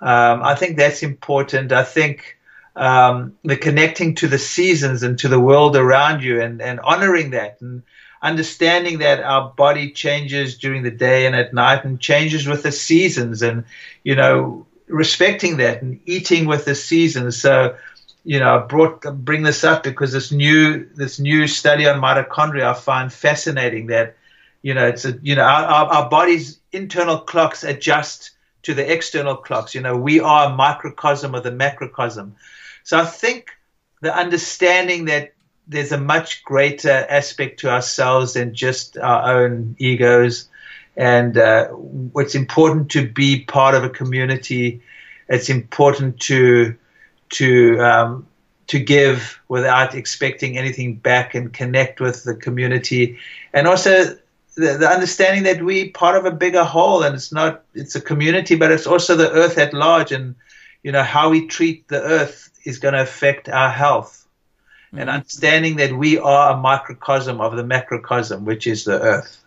[0.00, 1.72] Um, I think that's important.
[1.72, 2.36] I think
[2.76, 7.30] um, the connecting to the seasons and to the world around you and, and honoring
[7.30, 7.82] that and
[8.22, 12.72] understanding that our body changes during the day and at night and changes with the
[12.72, 13.64] seasons and,
[14.04, 17.36] you know, respecting that and eating with the seasons.
[17.36, 17.76] So,
[18.26, 22.64] you know, I brought bring this up because this new this new study on mitochondria
[22.64, 23.86] I find fascinating.
[23.86, 24.16] That
[24.62, 29.36] you know, it's a you know our, our, body's internal clocks adjust to the external
[29.36, 29.76] clocks.
[29.76, 32.34] You know, we are a microcosm of the macrocosm.
[32.82, 33.50] So I think
[34.02, 35.34] the understanding that
[35.68, 40.48] there's a much greater aspect to ourselves than just our own egos,
[40.96, 41.68] and uh,
[42.16, 44.82] it's important to be part of a community.
[45.28, 46.76] It's important to
[47.30, 48.26] to um,
[48.66, 53.18] to give without expecting anything back and connect with the community,
[53.52, 54.16] and also
[54.56, 58.00] the, the understanding that we part of a bigger whole, and it's not it's a
[58.00, 60.34] community, but it's also the earth at large, and
[60.82, 64.26] you know how we treat the earth is going to affect our health,
[64.88, 64.98] mm-hmm.
[64.98, 69.44] and understanding that we are a microcosm of the macrocosm, which is the earth.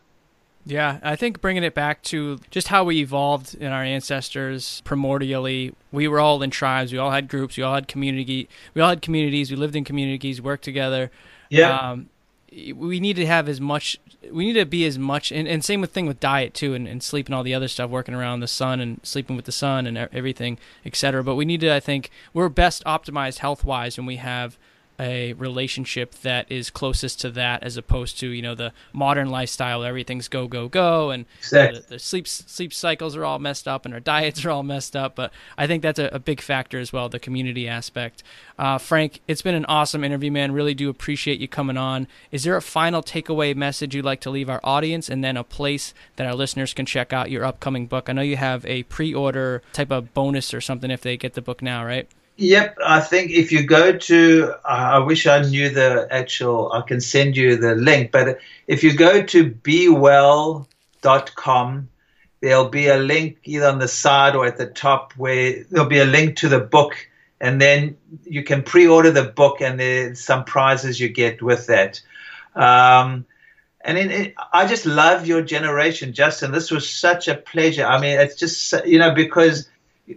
[0.65, 5.73] Yeah, I think bringing it back to just how we evolved in our ancestors primordially,
[5.91, 8.89] we were all in tribes, we all had groups, we all had community, we all
[8.89, 11.11] had communities, we lived in communities, worked together.
[11.49, 11.75] Yeah.
[11.75, 12.09] Um,
[12.51, 13.99] we need to have as much
[14.31, 16.87] we need to be as much and, and same with thing with diet too and,
[16.87, 19.51] and sleep and all the other stuff working around the sun and sleeping with the
[19.51, 23.97] sun and everything etc but we need to i think we're best optimized health wise
[23.97, 24.57] when we have
[24.99, 29.83] a relationship that is closest to that as opposed to you know the modern lifestyle
[29.83, 31.79] everything's go go go and exactly.
[31.79, 34.95] the, the, sleep sleep cycles are all messed up and our diets are all messed
[34.95, 35.15] up.
[35.15, 38.23] But i think that's a, a big factor as well the community aspect.
[38.57, 40.51] Uh, frank it's been an awesome interview man.
[40.51, 42.07] Really do appreciate you coming on.
[42.31, 45.43] Is there a final takeaway message you'd like to leave our audience and then a
[45.43, 48.09] place that our listeners can check out your upcoming book?
[48.09, 51.41] I know you have a pre-order type of bonus or something if they get the
[51.41, 52.09] book now right
[52.41, 57.01] Yep, I think if you go to, I wish I knew the actual, I can
[57.01, 60.69] send you the link, but if you go to bewell.com,
[62.39, 65.99] there'll be a link either on the side or at the top where there'll be
[65.99, 66.95] a link to the book,
[67.41, 71.67] and then you can pre order the book, and there's some prizes you get with
[71.67, 72.01] that.
[72.55, 73.25] Um,
[73.81, 76.53] and in, in, I just love your generation, Justin.
[76.53, 77.85] This was such a pleasure.
[77.85, 79.68] I mean, it's just, you know, because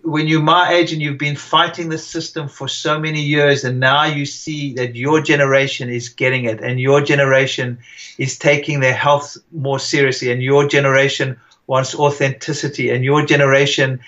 [0.02, 3.78] when you're my age and you've been fighting the system for so many years and
[3.78, 7.78] now you see that your generation is getting it and your generation
[8.16, 14.00] is taking their health more seriously and your generation wants authenticity and your generation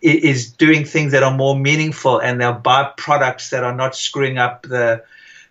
[0.00, 4.38] is doing things that are more meaningful and they'll buy products that are not screwing
[4.38, 5.02] up the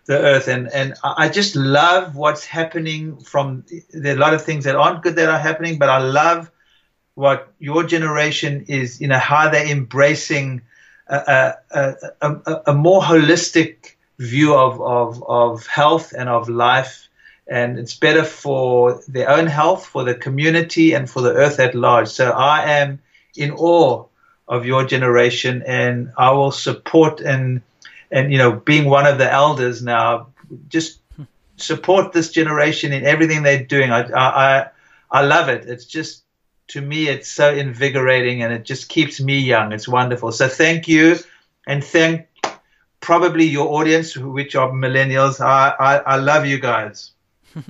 [0.06, 0.48] the earth.
[0.48, 4.74] And and I just love what's happening from there are a lot of things that
[4.74, 6.50] aren't good that are happening but I love
[7.18, 10.62] what your generation is, you know, how they're embracing
[11.08, 17.08] a, a, a, a more holistic view of, of, of health and of life.
[17.48, 21.74] And it's better for their own health, for the community, and for the earth at
[21.74, 22.06] large.
[22.06, 23.00] So I am
[23.36, 24.04] in awe
[24.46, 27.62] of your generation, and I will support and
[28.12, 30.28] and you know, being one of the elders now,
[30.68, 31.00] just
[31.56, 33.90] support this generation in everything they're doing.
[33.90, 34.66] I I
[35.10, 35.64] I love it.
[35.66, 36.22] It's just
[36.68, 39.72] to me, it's so invigorating and it just keeps me young.
[39.72, 40.32] It's wonderful.
[40.32, 41.16] So thank you,
[41.66, 42.26] and thank
[43.00, 45.40] probably your audience, which are millennials.
[45.40, 47.12] I, I, I love you guys.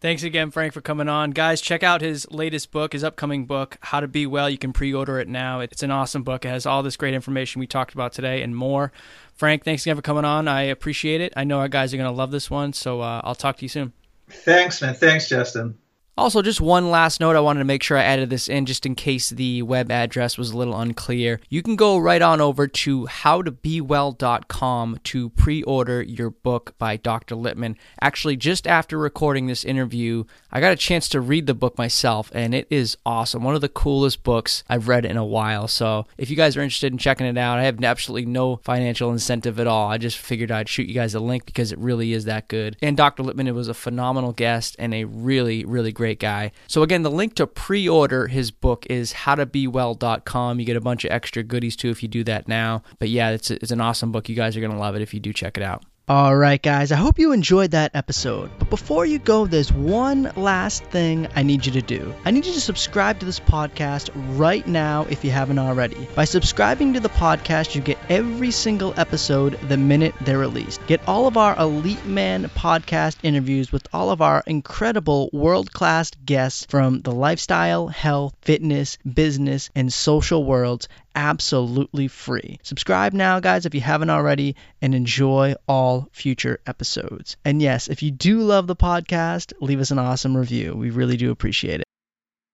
[0.00, 1.30] Thanks again, Frank, for coming on.
[1.30, 4.50] Guys, check out his latest book, his upcoming book, How to Be Well.
[4.50, 5.60] You can pre order it now.
[5.60, 6.44] It's an awesome book.
[6.44, 8.92] It has all this great information we talked about today and more.
[9.34, 10.48] Frank, thanks again for coming on.
[10.48, 11.32] I appreciate it.
[11.34, 13.64] I know our guys are going to love this one, so uh, I'll talk to
[13.64, 13.94] you soon.
[14.28, 14.94] Thanks, man.
[14.94, 15.78] Thanks, Justin.
[16.18, 18.86] Also, just one last note I wanted to make sure I added this in just
[18.86, 21.40] in case the web address was a little unclear.
[21.50, 27.34] You can go right on over to howtobewell.com to pre order your book by Dr.
[27.34, 27.76] Lipman.
[28.00, 32.30] Actually, just after recording this interview, I got a chance to read the book myself,
[32.34, 33.44] and it is awesome.
[33.44, 35.68] One of the coolest books I've read in a while.
[35.68, 39.10] So, if you guys are interested in checking it out, I have absolutely no financial
[39.10, 39.90] incentive at all.
[39.90, 42.78] I just figured I'd shoot you guys a link because it really is that good.
[42.80, 43.22] And Dr.
[43.22, 46.52] Lipman, it was a phenomenal guest and a really, really great great guy.
[46.68, 50.60] So, again, the link to pre order his book is howtobewell.com.
[50.60, 52.82] You get a bunch of extra goodies too if you do that now.
[53.00, 54.28] But yeah, it's, it's an awesome book.
[54.28, 55.82] You guys are going to love it if you do check it out.
[56.08, 58.48] All right, guys, I hope you enjoyed that episode.
[58.60, 62.14] But before you go, there's one last thing I need you to do.
[62.24, 66.06] I need you to subscribe to this podcast right now if you haven't already.
[66.14, 70.86] By subscribing to the podcast, you get every single episode the minute they're released.
[70.86, 76.12] Get all of our Elite Man podcast interviews with all of our incredible world class
[76.24, 80.86] guests from the lifestyle, health, fitness, business, and social worlds
[81.16, 82.60] absolutely free.
[82.62, 87.36] Subscribe now, guys, if you haven't already, and enjoy all future episodes.
[87.44, 90.76] And yes, if you do love the podcast, leave us an awesome review.
[90.76, 91.86] We really do appreciate it.